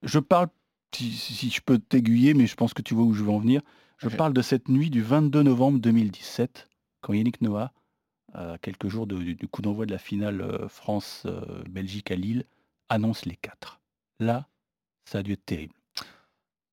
[0.02, 0.48] Je parle,
[0.94, 3.62] si, je peux t'aiguiller, mais je pense que tu vois où je veux en venir.
[3.98, 6.68] Je parle de cette nuit du 22 novembre 2017,
[7.00, 7.72] quand Yannick Noah,
[8.32, 12.46] à quelques jours de- du, du coup d'envoi de la finale euh, France-Belgique à Lille,
[12.88, 13.80] annonce les quatre.
[14.18, 14.48] Là,
[15.04, 15.74] ça a dû être terrible.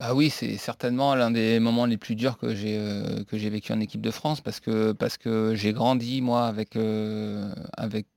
[0.02, 3.82] Ah oui, c'est certainement l'un des moments les plus durs que j'ai euh, vécu en
[3.82, 8.08] équipe de France parce que j'ai grandi moi avec euh, avec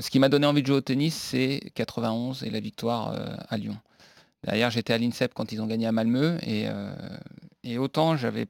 [0.00, 3.36] ce qui m'a donné envie de jouer au tennis, c'est 91 et la victoire euh,
[3.48, 3.76] à Lyon.
[4.44, 6.66] Derrière, j'étais à l'INSEP quand ils ont gagné à Malmö et
[7.64, 8.46] et autant j'avais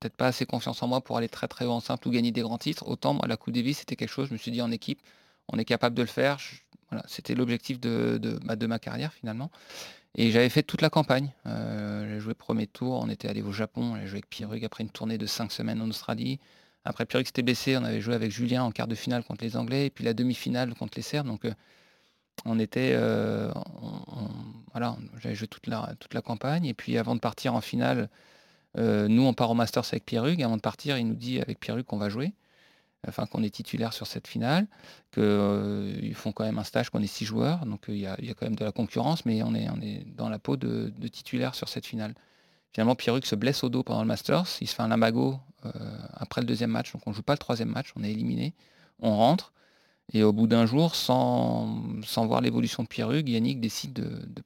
[0.00, 2.32] peut-être pas assez confiance en moi pour aller très très haut en simple ou gagner
[2.32, 4.62] des grands titres, autant moi la Coupe Davis c'était quelque chose, je me suis dit
[4.62, 5.02] en équipe,
[5.48, 6.38] on est capable de le faire.
[7.08, 9.50] C'était l'objectif bah, de ma carrière finalement.
[10.16, 11.32] Et j'avais fait toute la campagne.
[11.46, 14.82] Euh, j'ai joué premier tour, on était allé au Japon, j'ai joué avec Pierrug après
[14.82, 16.40] une tournée de 5 semaines en Australie.
[16.84, 19.56] Après Pierrug s'était baissé, on avait joué avec Julien en quart de finale contre les
[19.56, 21.26] Anglais, et puis la demi-finale contre les Serbes.
[21.26, 21.52] Donc euh,
[22.46, 22.92] on était.
[22.94, 23.52] euh,
[23.82, 24.30] on- on-
[24.72, 26.66] voilà, j'avais joué toute la, toute la campagne.
[26.66, 28.08] Et puis avant de partir en finale,
[28.76, 30.42] nous on part au Masters avec Pierrug.
[30.42, 32.34] Avant de partir, il nous dit avec Pierrug qu'on va jouer.
[33.08, 34.66] Enfin, qu'on est titulaire sur cette finale,
[35.12, 38.16] qu'ils font quand même un stage, qu'on est six joueurs, donc euh, il y, a,
[38.18, 40.38] il y a quand même de la concurrence, mais on est, on est dans la
[40.38, 42.14] peau de, de titulaire sur cette finale.
[42.72, 45.70] Finalement, Pierruc se blesse au dos pendant le Masters, il se fait un lumbago euh,
[46.14, 48.54] après le deuxième match, donc on joue pas le troisième match, on est éliminé,
[49.00, 49.52] on rentre,
[50.12, 54.42] et au bout d'un jour, sans, sans voir l'évolution de Pierruc, Yannick décide de, de-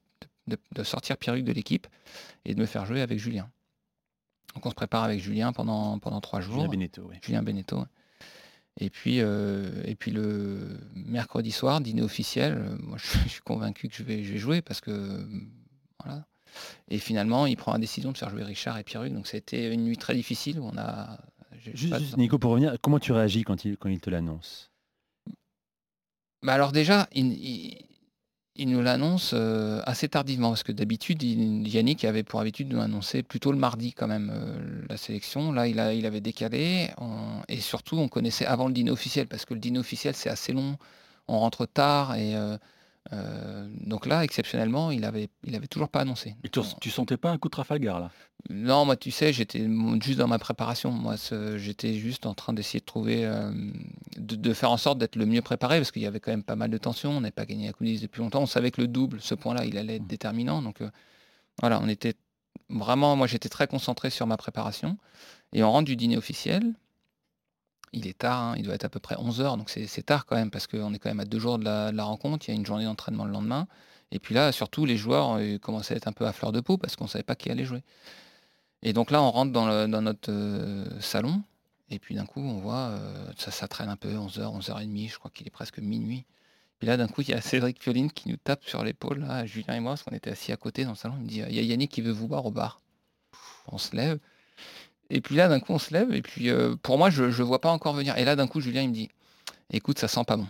[0.46, 1.86] de- de sortir Pierruc de l'équipe
[2.44, 3.48] et de me faire jouer avec Julien.
[4.54, 6.54] Donc on se prépare avec Julien pendant, pendant trois jours.
[6.56, 7.16] Julien Beneteau, oui.
[7.22, 7.84] Julien Beneteau, ouais.
[8.80, 13.40] Et puis, euh, et puis le mercredi soir, dîner officiel, euh, moi je, je suis
[13.42, 15.24] convaincu que je vais, je vais jouer parce que
[16.02, 16.26] voilà.
[16.88, 19.12] Et finalement, il prend la décision de faire jouer Richard et Pierruc.
[19.12, 21.18] Donc été une nuit très difficile où on a.
[21.74, 24.70] Juste, Nico, pour revenir, comment tu réagis quand il, quand il te l'annonce?
[26.42, 27.86] Bah alors déjà, il, il-
[28.56, 32.82] il nous l'annonce euh, assez tardivement parce que d'habitude, Yannick avait pour habitude de nous
[32.82, 35.52] annoncer plutôt le mardi quand même euh, la sélection.
[35.52, 36.90] Là, il, avait décalé
[37.48, 40.52] et surtout, on connaissait avant le dîner officiel parce que le dîner officiel c'est assez
[40.52, 40.76] long,
[41.28, 42.34] on rentre tard et
[43.12, 46.36] euh, donc là, exceptionnellement, il avait, il avait toujours pas annoncé.
[46.44, 48.10] Et tu, tu sentais pas un coup de Trafalgar là?
[48.48, 49.68] Non, moi, tu sais, j'étais
[50.00, 50.90] juste dans ma préparation.
[50.90, 51.16] Moi,
[51.56, 53.52] j'étais juste en train d'essayer de trouver, euh,
[54.16, 56.42] de, de faire en sorte d'être le mieux préparé, parce qu'il y avait quand même
[56.42, 57.10] pas mal de tensions.
[57.10, 58.40] On n'avait pas gagné la Coupe Davis depuis longtemps.
[58.40, 60.62] On savait que le double, ce point-là, il allait être déterminant.
[60.62, 60.90] Donc, euh,
[61.60, 62.14] voilà, on était
[62.70, 64.96] vraiment, moi, j'étais très concentré sur ma préparation.
[65.52, 66.62] Et on rentre du dîner officiel.
[67.92, 70.36] Il est tard, hein, il doit être à peu près 11h, donc c'est tard quand
[70.36, 72.48] même, parce qu'on est quand même à deux jours de la, rencontre.
[72.48, 73.66] Il y a une journée d'entraînement le lendemain.
[74.12, 76.60] Et puis là, surtout, les joueurs euh, commençaient à être un peu à fleur de
[76.60, 77.82] peau, parce qu'on ne savait pas qui allait jouer.
[78.82, 81.42] Et donc là, on rentre dans, notre euh, salon,
[81.90, 85.30] et puis d'un coup, on voit, euh, ça, traîne un peu, 11h, 11h30, je crois
[85.32, 86.24] qu'il est presque minuit.
[86.78, 89.74] Puis là, d'un coup, il y a Cédric Pioline qui nous tape sur l'épaule, Julien
[89.74, 91.14] et moi, parce qu'on était assis à côté dans le salon.
[91.18, 92.80] Il me dit, il y a Yannick qui veut vous voir au bar.
[93.68, 94.18] On se lève.
[95.10, 97.42] Et puis là, d'un coup, on se lève, et puis euh, pour moi, je ne
[97.42, 98.16] vois pas encore venir.
[98.16, 99.08] Et là, d'un coup, Julien, il me dit,
[99.70, 100.46] écoute, ça sent pas bon.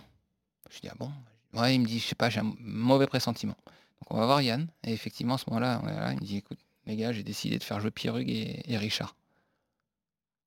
[0.71, 1.11] Je dis, ah bon?
[1.55, 3.57] Ouais, il me dit, je sais pas, j'ai un mauvais pressentiment.
[3.65, 5.81] Donc on va voir Yann, et effectivement, à ce moment-là,
[6.13, 9.17] il me dit, écoute, les gars, j'ai décidé de faire jouer Pierrug et, et Richard.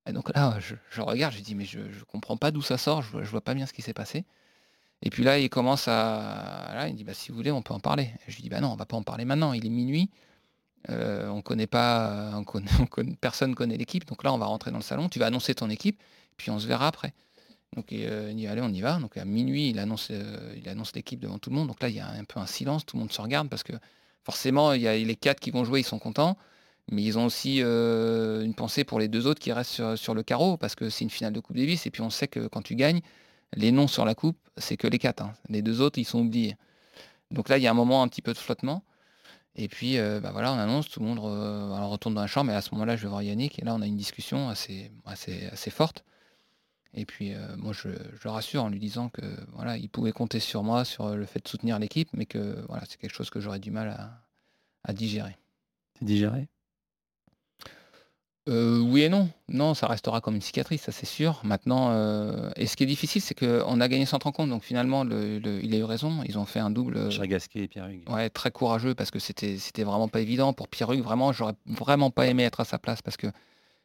[0.06, 2.78] Et donc là, je, je regarde, je dis, mais je, je comprends pas d'où ça
[2.78, 4.24] sort, je, je vois pas bien ce qui s'est passé.
[5.02, 6.72] Et puis là, il commence à.
[6.74, 8.10] Là, il dit, bah, si vous voulez, on peut en parler.
[8.26, 10.10] Je lui dis, bah non, on va pas en parler maintenant, il est minuit.
[10.90, 14.06] Euh, on connaît pas, on connaît, on connaît- personne connaît l'équipe.
[14.06, 16.00] Donc là, on va rentrer dans le salon, tu vas annoncer ton équipe,
[16.36, 17.14] puis on se verra après.
[17.76, 18.98] Donc euh, il dit, allez, on y va.
[18.98, 21.68] Donc à minuit, il annonce, euh, il annonce l'équipe devant tout le monde.
[21.68, 23.62] Donc là, il y a un peu un silence, tout le monde se regarde parce
[23.64, 23.72] que
[24.24, 26.36] forcément, il y a les quatre qui vont jouer, ils sont contents.
[26.90, 30.14] Mais ils ont aussi euh, une pensée pour les deux autres qui restent sur, sur
[30.14, 31.86] le carreau parce que c'est une finale de Coupe Davis.
[31.86, 33.00] Et puis on sait que quand tu gagnes,
[33.54, 35.22] les noms sur la coupe, c'est que les quatre.
[35.22, 35.32] hein.
[35.48, 36.56] Les deux autres, ils sont oubliés.
[37.30, 38.84] Donc là, il y a un moment un petit peu de flottement.
[39.56, 42.50] Et puis, euh, bah voilà, on annonce, tout le monde on retourne dans la chambre.
[42.50, 43.58] Et à ce moment-là, je vais voir Yannick.
[43.58, 46.04] Et là, on a une discussion assez, assez, assez forte.
[46.92, 50.12] Et puis, euh, moi, je, je le rassure en lui disant que voilà, il pouvait
[50.12, 53.30] compter sur moi, sur le fait de soutenir l'équipe, mais que voilà, c'est quelque chose
[53.30, 54.22] que j'aurais du mal à,
[54.84, 55.36] à digérer.
[55.98, 56.48] C'est digéré
[58.46, 59.30] Euh, oui et non.
[59.48, 61.40] Non, ça restera comme une cicatrice, ça c'est sûr.
[61.44, 65.02] Maintenant, euh, et ce qui est difficile, c'est qu'on a gagné sans rencontre, donc finalement,
[65.02, 66.22] le- le- il a eu raison.
[66.28, 66.96] Ils ont fait un double.
[66.98, 68.06] euh, Cher Gasquet et Pierre Hugues.
[68.10, 71.02] Ouais, très courageux parce que c'était c'était vraiment pas évident pour Pierre-Hugues.
[71.02, 73.28] Vraiment, j'aurais vraiment pas aimé être à sa place parce que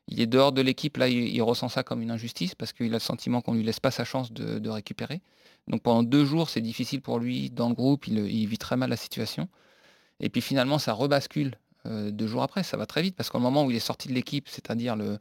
[0.10, 0.98] il est dehors de l'équipe.
[0.98, 3.64] Là, il, il ressent ça comme une injustice parce qu'il a le sentiment qu'on lui
[3.64, 5.22] laisse pas sa chance de, de récupérer.
[5.70, 8.08] Donc pendant deux jours, c'est difficile pour lui dans le groupe.
[8.08, 9.48] Il, il vit très mal la situation.
[10.20, 11.54] Et puis finalement, ça rebascule
[11.86, 12.64] euh, deux jours après.
[12.64, 15.18] Ça va très vite parce qu'au moment où il est sorti de l'équipe, c'est-à-dire le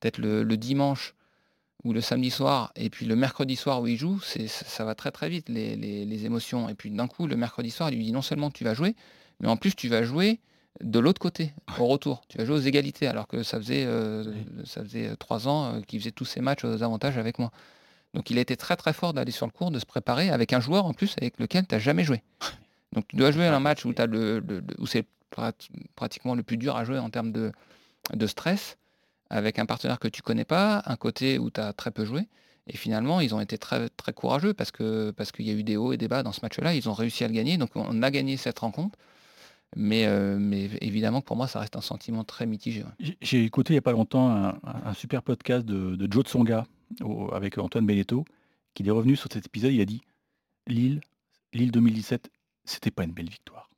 [0.00, 1.14] peut-être le, le dimanche
[1.84, 4.94] ou le samedi soir, et puis le mercredi soir où il joue, c'est, ça, va
[4.94, 6.68] très très vite, les, les- les émotions.
[6.68, 8.94] Et puis d'un coup, le mercredi soir, il lui dit non seulement tu vas jouer,
[9.40, 10.40] mais en plus tu vas jouer
[10.82, 12.22] de l'autre côté, au retour.
[12.28, 14.24] Tu vas jouer aux égalités, alors que ça faisait, euh,
[14.64, 17.50] ça faisait euh, trois ans euh, qu'il faisait tous ses matchs aux avantages avec moi.
[18.14, 20.52] Donc il a été très très fort d'aller sur le court, de se préparer avec
[20.52, 22.22] un joueur en plus avec lequel tu n'as jamais joué.
[22.92, 26.34] Donc tu dois jouer un match où, t'as le, le- le- où c'est prat- pratiquement
[26.34, 27.52] le plus dur à jouer en termes de,
[28.26, 28.76] stress,
[29.30, 32.28] avec un partenaire que tu connais pas, un côté où tu as très peu joué.
[32.66, 35.76] Et finalement, ils ont été très, courageux parce que parce qu'il y a eu des
[35.76, 36.74] hauts et des bas dans ce match-là.
[36.74, 37.56] Ils ont réussi à le gagner.
[37.56, 38.96] Donc on a gagné cette rencontre.
[39.76, 42.84] Mais, euh, mais évidemment, pour moi, ça reste un sentiment très mitigé.
[43.20, 46.66] J'ai- écouté il n'y a pas longtemps un, super podcast de, Joe Tsonga
[47.32, 48.24] avec Antoine Belletto,
[48.74, 49.72] qui est revenu sur cet épisode.
[49.72, 50.02] Il a dit
[50.66, 51.00] Lille,
[51.52, 52.30] Lille 2017,
[52.64, 53.69] c'était pas une belle victoire.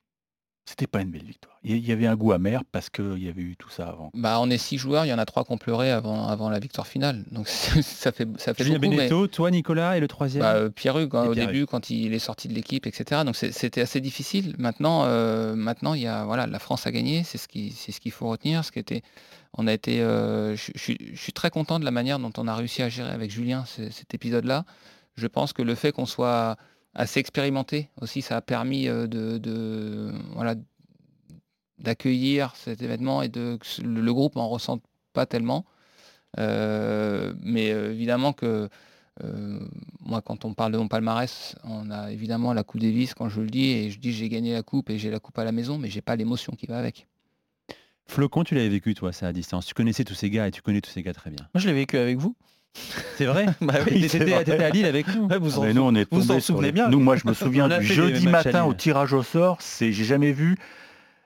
[0.64, 1.58] C'était pas une belle victoire.
[1.64, 4.10] Il y avait un goût amer parce qu'il y avait eu tout ça avant.
[4.14, 6.50] Bah, on est six joueurs, il y en a trois qui ont pleuré avant, avant
[6.50, 7.24] la victoire finale.
[7.30, 7.48] Donc
[7.82, 8.90] ça fait, ça fait Julien beaucoup.
[8.92, 11.90] mais- Beneteau, toi Nicolas et le troisième Bah, euh, Pierre-Hugues, hein, Et au début, quand
[11.90, 13.22] il est sorti de l'équipe, etc.
[13.24, 14.54] Donc c'était assez difficile.
[14.58, 17.92] Maintenant, euh, maintenant, il y a voilà, la France a gagné, c'est ce qui, c'est
[17.92, 18.64] ce qu'il faut retenir.
[18.64, 19.02] Ce qui était,
[19.54, 22.32] on a été, euh, je, je suis- je suis très content de la manière dont
[22.38, 24.64] on a réussi à gérer avec Julien ce- cet épisode-là.
[25.16, 26.56] Je pense que le fait qu'on soit
[26.95, 30.55] assez expérimenté aussi, ça a permis euh, de, de- voilà,
[31.78, 34.82] d'accueillir cet événement et de que le, le groupe en ressente
[35.12, 35.64] pas tellement.
[36.38, 38.68] Euh, mais euh, évidemment que
[39.22, 39.61] euh,
[40.01, 43.40] moi, quand on parle de mon palmarès, on a évidemment la Coupe Davis quand je
[43.43, 45.53] le dis et je dis j'ai gagné la coupe et j'ai la coupe à la
[45.53, 47.07] maison, mais j'ai pas l'émotion qui va avec.
[48.07, 49.66] Flocon, tu l'avais vécu toi, ça à distance.
[49.66, 51.49] Tu connaissais tous ces gars et tu connais tous ces gars très bien.
[51.55, 52.34] Moi, je l'ai vécu avec vous.
[53.16, 55.27] C'est vrai Bah oui, T'étais- à Lille avec nous.
[55.27, 56.89] Ouais, vous en Mais nous, on est vous en souvenez les- bien.
[56.89, 59.59] Nous, moi, je me souviens du jeudi matin au tirage au sort.
[59.61, 60.57] C'est, j'ai jamais vu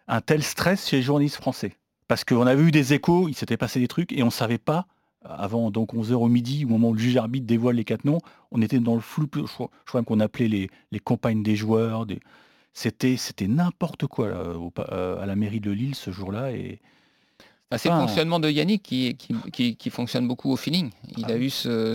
[0.08, 1.72] un tel stress chez les journalistes français.
[2.08, 4.86] Parce qu'on avait eu des échos, il s'était passé des trucs et on savait pas.
[5.28, 8.20] Avant donc 11h au midi, au moment où le juge arbitre dévoile les quatre noms,
[8.52, 9.26] on était dans le flou.
[9.34, 9.40] Je
[9.86, 12.06] crois, qu'on appelait les, les compagnes des joueurs.
[12.06, 12.20] Des...
[12.72, 16.52] C'était, c'était n'importe quoi là, au pa- euh, à la mairie de Lille ce jour-là.
[16.52, 16.78] Et
[17.70, 20.90] Bah, c'est le fonctionnement de Yannick qui, qui, qui- qui fonctionne beaucoup au feeling.
[21.16, 21.94] Il Ah a eu ce,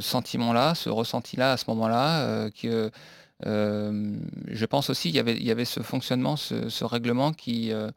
[0.00, 2.20] sentiment-là, ce ressenti-là à ce moment-là.
[2.22, 2.90] euh, que,
[3.46, 7.32] euh, je pense aussi il y avait, il y avait ce fonctionnement, ce, ce règlement
[7.32, 7.90] qui, euh,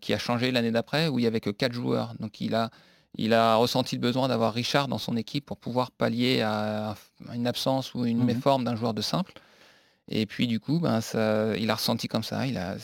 [0.00, 2.14] qui a changé l'année d'après, où il n'y avait que quatre joueurs.
[2.20, 2.70] Donc il a,
[3.16, 6.96] il a ressenti le besoin d'avoir Richard dans son équipe pour pouvoir pallier à,
[7.34, 8.26] une absence ou une Mhm.
[8.26, 9.32] méforme d'un joueur de simple.
[10.10, 12.46] Et puis du coup, ben, ça, il a ressenti comme ça.
[12.46, 12.76] Il a,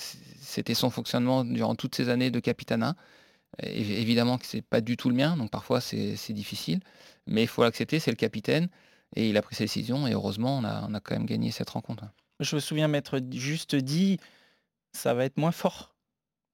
[0.55, 2.95] c'était son fonctionnement durant toutes ces années de capitanat.
[3.59, 6.81] É- Évidemment que c'est pas du tout le mien, donc parfois c'est difficile,
[7.27, 8.69] mais il faut l'accepter, c'est le capitaine
[9.17, 11.51] et il a pris ses décisions et heureusement on a, on a quand même gagné
[11.51, 12.05] cette rencontre.
[12.41, 14.19] Je me souviens m'être juste dit,
[14.93, 15.95] ça va être moins fort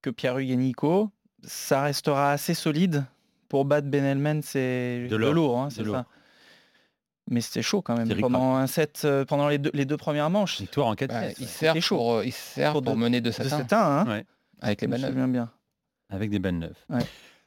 [0.01, 1.09] que Pierre-Hugues et Nico.
[1.43, 3.05] Ça restera assez solide
[3.49, 6.05] pour battre Ben Elmen, c'est De lourd, hein, c'est ça.
[7.31, 10.29] Mais c'était chaud quand même pendant un set, euh, pendant les deux, les deux premières
[10.29, 10.59] manches.
[10.59, 11.95] Victoire en 4 Bah, il sert chaud.
[11.97, 14.25] pour, il sert Pour pour, de- mener de De 7 7 1, hein, Ouais.
[14.61, 15.29] avec les balles neuves.
[15.31, 15.49] bien.
[16.09, 16.75] Avec des balles neuves.
[16.89, 17.03] Ouais.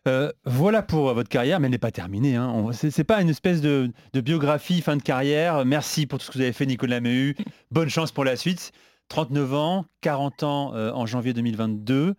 [0.08, 2.34] Euh, voilà pour euh, votre carrière, mais elle n'est pas terminée.
[2.36, 2.70] Hein.
[2.72, 5.64] C'est pas une espèce de, de biographie fin de carrière.
[5.66, 7.36] Merci pour tout ce que vous avez fait, Nicolas Méhu.
[7.70, 8.72] Bonne chance pour la suite.
[9.08, 12.14] 39 ans, 40 ans euh, en janvier 2022.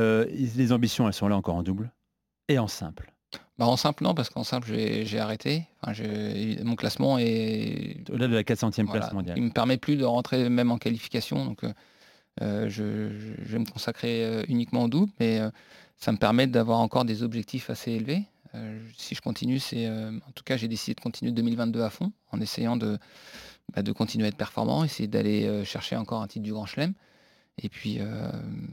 [0.00, 1.92] Euh, les ambitions, elles sont là encore en double
[2.48, 3.13] et en simple.
[3.58, 5.66] Bah, en simple non parce qu'en simple j'ai arrêté.
[5.82, 6.02] Enfin,
[6.64, 9.00] mon classement est Au-delà de la 400e Voilà.
[9.00, 9.36] place mondiale.
[9.38, 11.44] Il me permet plus de rentrer même en qualification.
[11.44, 11.72] Donc, euh,
[12.42, 12.82] euh, je,
[13.44, 15.50] vais me consacrer euh, uniquement au double, mais euh,
[15.98, 18.24] ça me permet d'avoir encore des objectifs assez élevés.
[18.56, 22.12] Euh, si je continue, c'est en tout cas j'ai décidé de continuer 2022 à fond,
[22.32, 22.98] en essayant de,
[23.74, 26.94] bah, de continuer à être performant, essayer d'aller chercher encore un titre du Grand Chelem,
[27.58, 28.30] et puis euh,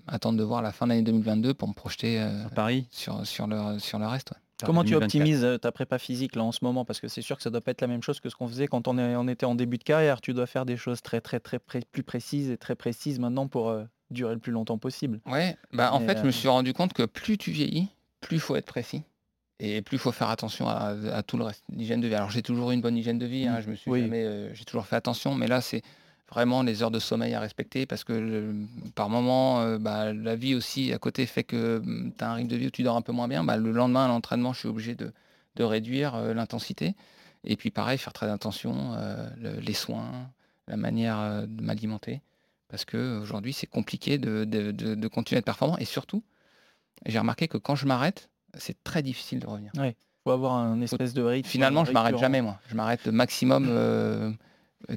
[0.07, 2.87] attendre de voir la fin de l'année 2022 pour me projeter euh, Paris?
[2.91, 4.31] sur, sur, le, sur le reste.
[4.31, 4.40] ouais.
[4.65, 5.03] Comment tu 2024.
[5.21, 6.85] optimises euh, ta prépa physique là en ce moment?
[6.85, 8.47] Parce que c'est sûr que ça doit pas être la même chose que ce qu'on
[8.47, 10.21] faisait quand on, est- on était en début de carrière.
[10.21, 13.47] Tu dois faire des choses très très très pré- plus précises et très précises maintenant
[13.47, 15.19] pour euh, durer le plus longtemps possible.
[15.25, 17.87] Ouais, bah en fait, je euh, me suis rendu compte que plus tu vieillis,
[18.19, 19.03] plus il faut être précis.
[19.63, 21.63] Et plus il faut faire attention à, à tout le reste.
[21.71, 22.15] L'hygiène de vie.
[22.15, 24.01] Alors j'ai toujours eu une bonne hygiène de vie, hein, je me suis Oui.
[24.01, 25.83] jamais, euh, j'ai toujours fait attention, mais là c'est
[26.31, 28.55] vraiment les heures de sommeil à respecter parce que le-
[28.95, 31.81] par moment, euh, bah, la vie aussi à côté fait que
[32.17, 33.43] tu as un rythme de vie où tu dors un peu moins bien.
[33.43, 35.11] Bah, le lendemain à l'entraînement, je suis obligé de,
[35.55, 36.95] de réduire euh, l'intensité.
[37.43, 40.29] Et puis pareil, faire très attention, euh, le- les soins,
[40.67, 42.21] la manière euh, de m'alimenter.
[42.69, 45.77] Parce qu'aujourd'hui, c'est compliqué de, de- de- continuer à être performant.
[45.79, 46.23] Et surtout,
[47.05, 49.71] j'ai remarqué que quand je m'arrête, c'est très difficile de revenir.
[49.77, 49.95] Ouais.
[50.23, 51.49] Faut avoir un espèce de rythme.
[51.49, 52.59] Finalement, je m'arrête jamais, moi.
[52.69, 54.31] Je m'arrête le maximum euh,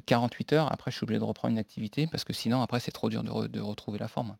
[0.05, 0.71] 48 heures.
[0.71, 3.23] Après, je suis obligé de reprendre une activité parce que sinon, après, c'est trop dur
[3.23, 4.35] de, re- de retrouver la forme.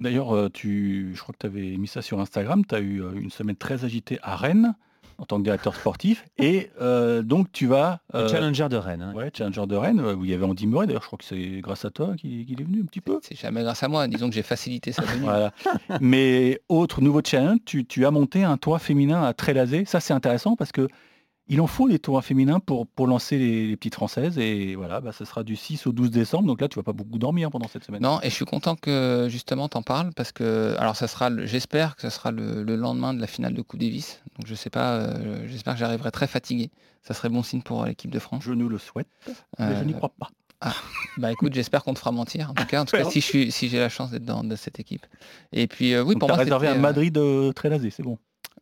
[0.00, 2.64] D'ailleurs, euh, tu, je crois que tu avais mis ça sur Instagram.
[2.66, 4.74] Tu as eu euh, une semaine très agitée à Rennes
[5.18, 6.24] en tant que directeur sportif.
[6.38, 8.00] Et euh, donc, tu vas.
[8.14, 9.02] Le challenger de Rennes.
[9.02, 9.12] hein.
[9.14, 10.86] Ouais, challenger de Rennes, euh, où il y avait Andy Murray.
[10.86, 13.20] D'ailleurs, je crois que c'est grâce à toi qu'il est venu un petit peu.
[13.22, 14.08] C'est jamais grâce à moi.
[14.08, 15.24] Disons que j'ai facilité sa venue.
[15.24, 15.52] Voilà.
[16.00, 19.84] Mais autre nouveau challenge, tu, tu as monté un toit féminin à Trélazé.
[19.84, 20.88] Ça, c'est intéressant parce que
[21.50, 24.38] il en faut des toits féminins pour, pour lancer les, les petites françaises.
[24.38, 26.46] Et voilà, bah, ça sera du 6 au 12 décembre.
[26.46, 28.00] Donc là, tu vas pas beaucoup dormir pendant cette semaine.
[28.02, 31.44] Non, et je suis content que justement t'en parles parce que alors ça sera, le-
[31.46, 34.22] j'espère que ça sera le, le lendemain de la finale de Coupe Davis.
[34.38, 36.70] Donc je sais pas, euh, j'espère que j'arriverai très fatigué.
[37.02, 38.44] Ça serait bon signe pour l'équipe de France.
[38.44, 39.08] Je nous le souhaite,
[39.58, 40.28] mais je n'y Euh, crois pas.
[40.62, 40.74] Ah,
[41.16, 42.50] bah écoute, j'espère qu'on te fera mentir.
[42.50, 45.06] En tout cas, en tout cas, si j'ai la chance d'être dans de cette équipe.
[45.52, 48.18] Et puis euh, oui, Donc, pour moi, réservé euh, Madrid de Trélazé, c'est bon.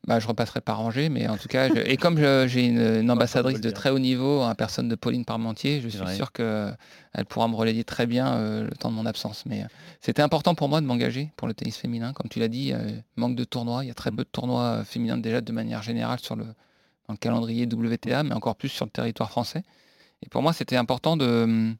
[0.06, 2.78] Bah, je repasserai par Angers, mais en tout cas, je- et comme j'ai une,
[3.10, 6.14] ambassadrice de très haut niveau, en personne de Pauline Parmentier, je suis vrai.
[6.16, 6.76] sûr qu'elle
[7.28, 9.44] pourra me relayer très bien euh, le temps de mon absence.
[9.44, 9.66] Mais euh,
[10.00, 12.12] c'était important pour moi de m'engager pour le tennis féminin.
[12.14, 13.84] Comme tu l'as dit, euh, manque de tournois.
[13.84, 17.12] Il y a très peu de tournois féminins déjà de manière générale sur le, dans
[17.12, 19.62] le calendrier WTA, mais encore plus sur le territoire français.
[20.22, 21.76] Et pour moi, c'était important de, hum,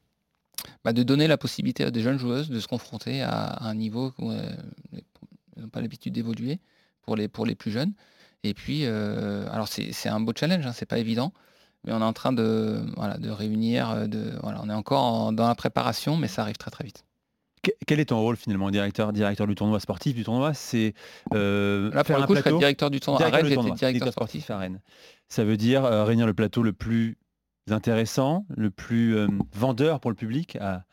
[0.85, 3.75] bah, de donner la possibilité à des jeunes joueuses de se confronter à, à un
[3.75, 4.59] niveau où elles
[5.57, 6.59] n'ont pas l'habitude d'évoluer
[7.09, 7.95] pour les, pour les plus jeunes.
[8.45, 11.33] Et puis, euh, alors c'est un beau challenge, hein, c'est pas évident,
[11.85, 15.03] mais on est en train de, voilà, de réunir, euh, de, voilà, on est encore
[15.03, 17.05] en- dans la préparation, mais ça arrive très très vite.
[17.63, 20.53] Que- Quel est ton rôle finalement, directeur, directeur du tournoi sportif du tournoi?
[20.53, 20.93] C'est
[21.35, 22.59] euh, Là, pour faire le un coup, je serais plateau?
[22.59, 23.25] directeur du tournoi.
[23.27, 24.51] À Rennes, j'étais directeur sportif.
[24.51, 24.81] à Rennes.
[25.29, 27.17] Ça veut dire euh, réunir le plateau le plus
[27.71, 30.85] intéressant, le plus euh, vendeur pour le public à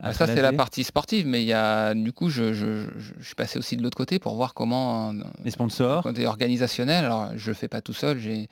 [0.00, 3.14] Ah, ça, c'est la partie sportive, mais il y a, du coup, je, je- je-
[3.18, 5.14] je suis passé aussi de l'autre côté pour voir comment.
[5.44, 6.02] Les sponsors.
[6.02, 8.48] Côté organisationnel, alors je le fais pas tout seul, j'ai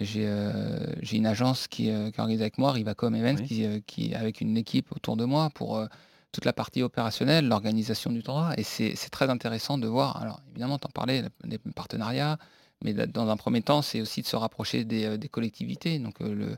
[0.00, 4.14] j'ai euh, une agence qui, euh, qui organise avec moi, Rivacom Events, qui, euh, qui
[4.14, 5.86] avec une équipe autour de moi pour
[6.32, 8.54] toute la partie opérationnelle, l'organisation du tournoi.
[8.56, 10.16] Et c'est très intéressant de voir.
[10.22, 12.38] Alors évidemment, t'en parlais, les partenariats,
[12.82, 16.20] mais da- dans un premier temps, c'est aussi de se rapprocher des, des collectivités, donc
[16.20, 16.56] le,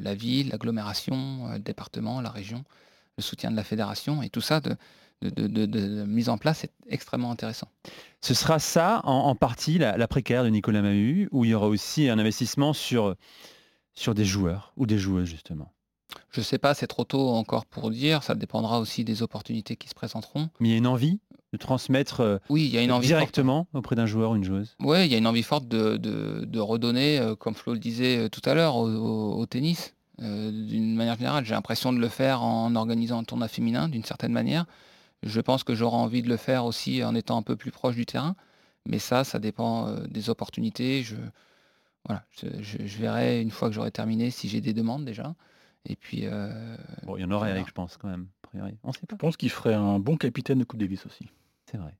[0.00, 2.64] la ville, l'agglomération, le département, la région,
[3.16, 4.76] le soutien de la fédération, et tout ça de,
[5.22, 7.68] de, de- de- de mise en place est extrêmement intéressant.
[8.20, 11.54] Ce sera ça en, en partie la, la précaire de Nicolas Mahut, où il y
[11.54, 13.14] aura aussi un investissement sur,
[13.94, 15.72] sur des joueurs ou des joueuses justement.
[16.30, 19.88] Je sais pas, c'est trop tôt encore pour dire, ça dépendra aussi des opportunités qui
[19.88, 20.50] se présenteront.
[20.60, 21.20] Mais il y a une envie
[21.52, 23.18] de transmettre euh, Oui, il y a une envie forte.
[23.20, 24.76] directement auprès d'un joueur ou une joueuse.
[24.80, 27.78] Oui, il y a une envie forte de, de- de redonner, euh, comme Flo le
[27.78, 29.94] disait euh, tout à l'heure, au, au- au tennis.
[30.22, 34.04] Euh, d'une manière générale, j'ai l'impression de le faire en organisant un tournoi féminin, d'une
[34.04, 34.64] certaine manière.
[35.22, 37.96] Je pense que j'aurai envie de le faire aussi en étant un peu plus proche
[37.96, 38.34] du terrain.
[38.86, 41.02] Mais ça, ça dépend euh, des opportunités.
[41.02, 41.16] Je,
[42.06, 45.34] voilà, je, je- je verrai une fois que j'aurai terminé si j'ai des demandes déjà.
[45.88, 47.66] Et puis, euh, Bon, il y en aurait, voilà.
[47.66, 48.28] Je pense, quand même.
[48.84, 49.16] On sait pas.
[49.16, 51.28] Je pense qu'il ferait un bon capitaine de Coupe Davis aussi.
[51.70, 51.94] C'est vrai.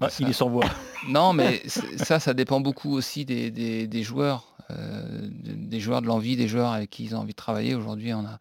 [0.00, 0.66] Ah, il est sans voix.
[1.08, 6.02] Non, mais ça, ça dépend beaucoup aussi des, des- des joueurs, euh, de- des joueurs
[6.02, 7.74] de l'envie, des joueurs avec qui ils ont envie de travailler.
[7.74, 8.38] Aujourd'hui, on a,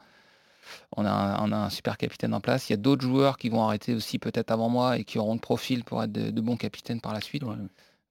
[0.97, 2.69] on, a un, on a un super capitaine en place.
[2.69, 5.33] Il y a d'autres joueurs qui vont arrêter aussi peut-être avant moi et qui auront
[5.33, 7.43] le profil pour être de, de bons capitaines par la suite.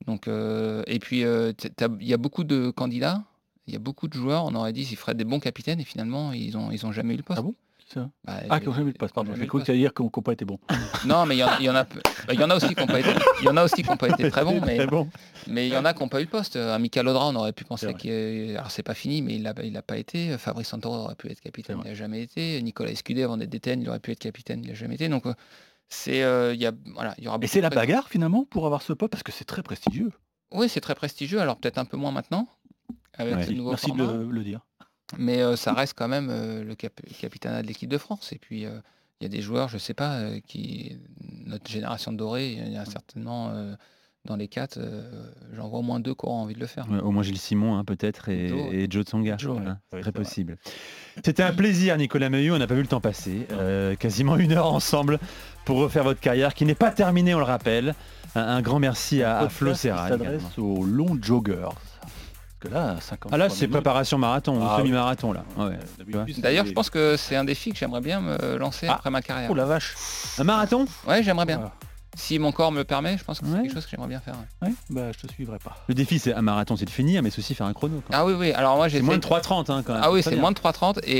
[0.06, 1.52] Donc, euh, et puis, euh,
[2.00, 3.22] il y a beaucoup de candidats,
[3.66, 4.44] il y a beaucoup de joueurs.
[4.46, 7.14] On aurait dit qu'ils feraient des bons capitaines et finalement, ils ont, ils ont jamais
[7.14, 7.40] eu le poste.
[7.40, 7.54] Ah bon?
[7.92, 9.32] Ça Bah, Ah, j'ai- quand jamais le passe, pardon.
[9.36, 10.58] J'ai cru que tu allais dire qu'on n'a pas été bon.
[11.06, 12.00] Non, mais il y, en- il y en a, peu-
[12.32, 13.10] il y en a aussi qui n'ont pas été,
[13.40, 15.08] il y en a aussi qui ont pas été très bons, mais, bon.
[15.48, 16.56] mais il y en a qui n'ont pas eu le poste.
[16.56, 19.82] Un Michael Audra, on aurait pu penser qu'il, alors c'est pas fini, mais il l'a
[19.82, 20.36] pas été.
[20.38, 22.60] Fabrice Santoro aurait pu être capitaine, il n'a jamais été.
[22.62, 25.08] Nicolas Escudé avant d'être DTN, il aurait pu être capitaine, il n'a jamais été.
[25.08, 25.34] Donc euh,
[25.88, 27.38] c'est, euh, il y a, voilà, il y aura.
[27.42, 30.10] Et c'est de la bagarre finalement pour avoir ce poste parce que c'est très prestigieux.
[30.52, 31.40] Oui, c'est très prestigieux.
[31.40, 32.48] Alors peut-être un peu moins maintenant
[33.18, 33.44] avec Ouais.
[33.46, 34.60] ce nouveau Merci de le dire.
[35.18, 38.32] Mais euh, ça reste quand même euh, le cap- capitana de l'équipe de France.
[38.32, 38.78] Et puis, euh,
[39.20, 40.96] il y a des joueurs, je sais pas, euh, qui
[41.46, 43.74] notre génération dorée, il y en a certainement euh,
[44.24, 46.90] dans les quatre, euh, j'en vois au moins deux qui auront envie de le faire.
[46.90, 48.72] Ouais, au moins Gilles Simon, hein, peut-être, et, Joe.
[48.72, 49.36] et Joe Tsonga.
[49.36, 50.00] Joe, hein, ouais.
[50.00, 50.56] très possible.
[51.22, 52.54] C'était un plaisir, Nicolas Meuillot.
[52.54, 53.46] On n'a pas vu le temps passer.
[53.52, 55.18] Euh, quasiment une heure ensemble
[55.66, 57.94] pour refaire votre carrière, qui n'est pas terminée, on le rappelle.
[58.34, 60.08] Un, un grand merci à, à Flo qui Serra.
[60.08, 61.68] s'adresse aux longs joggers.
[62.64, 65.44] Que là, 50 Ah là, c'est préparation marathon, ou Ah, semi-marathon là.
[65.58, 65.78] Ouais.
[66.38, 68.94] D'ailleurs, je pense que c'est un défi que j'aimerais bien me lancer Ah.
[68.94, 69.50] après ma carrière.
[69.50, 69.94] Oh la vache.
[70.38, 71.56] Un marathon Ouais, j'aimerais bien.
[71.58, 71.72] Voilà.
[72.16, 73.62] Si mon corps me le permet, je pense que c'est Ouais.
[73.62, 74.34] quelque chose que j'aimerais bien faire.
[74.62, 74.68] ouais.
[74.68, 75.76] Ouais, bah je te suivrai pas.
[75.88, 78.02] Le défi, c'est un marathon, c'est de finir, mais c'est aussi faire un chrono.
[78.12, 78.52] Ah oui, oui.
[78.52, 80.02] Alors moi, j'ai moins de 3,30 hein, quand même.
[80.04, 81.10] Ah oui, c'est moins de 3,30 et,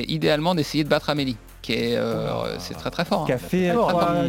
[0.00, 3.22] et idéalement d'essayer de battre Amélie, qui est, euh, c'est très très fort.
[3.22, 3.26] hein.
[3.26, 4.22] Qui a fait Très, très fort.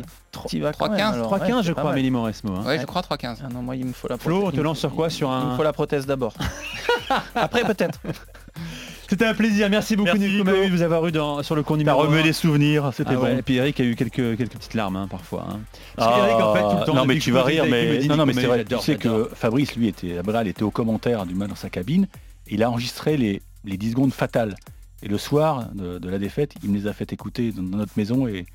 [0.45, 1.91] Euh, T'y vas quand 3,15, même, alors, 3,15 ouais, je crois.
[1.91, 2.53] Amélie Mauresmo.
[2.55, 2.65] hein.
[2.65, 3.37] Ouais, je crois 3,15.
[3.43, 5.07] Ah non, moi, il me faut la Flo, prothèse- on te il lance sur quoi
[5.07, 6.33] il- Sur Il un- me faut la prothèse d'abord.
[7.35, 7.99] Après, peut-être.
[9.07, 9.69] C'était un plaisir.
[9.69, 10.43] Merci beaucoup, Merci, Nico.
[10.49, 12.23] De vous avoir eu dans, sur le cours T'as numéro remué un.
[12.23, 13.37] des souvenirs, c'était Ah ouais, bon.
[13.37, 15.45] Et puis Eric a eu quelques, quelques petites larmes hein, parfois.
[15.47, 15.59] hein.
[15.97, 18.15] Ah, Eric, en fait, tout le temps, non mais tu vas rire, il mais non
[18.17, 18.65] non mais c'est vrai.
[18.65, 22.07] Tu sais que Fabrice lui était Abral était au commentaire du mal dans sa cabine.
[22.47, 24.55] Et il a enregistré les, les 10 secondes fatales.
[25.03, 27.77] Et le soir de, de la défaite, il me les a fait écouter dans, dans
[27.77, 28.45] notre maison et,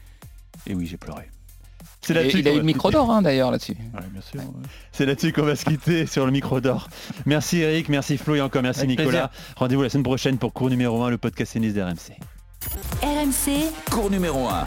[0.66, 1.28] et oui j'ai pleuré.
[2.03, 3.76] C'est là-dessus il a eu le micro d'or hein, d'ailleurs là-dessus.
[3.94, 4.40] Ouais, bien sûr.
[4.40, 4.66] ouais.
[4.92, 6.88] C'est là-dessus qu'on va se quitter sur le micro d'or.
[7.26, 9.30] Merci Eric, merci Flo et encore merci Avec Nicolas.
[9.57, 12.16] Rendez-vous la semaine prochaine pour cours numéro 1, le podcast tennis d'RMC.
[13.03, 14.66] RMC, cours numéro 1.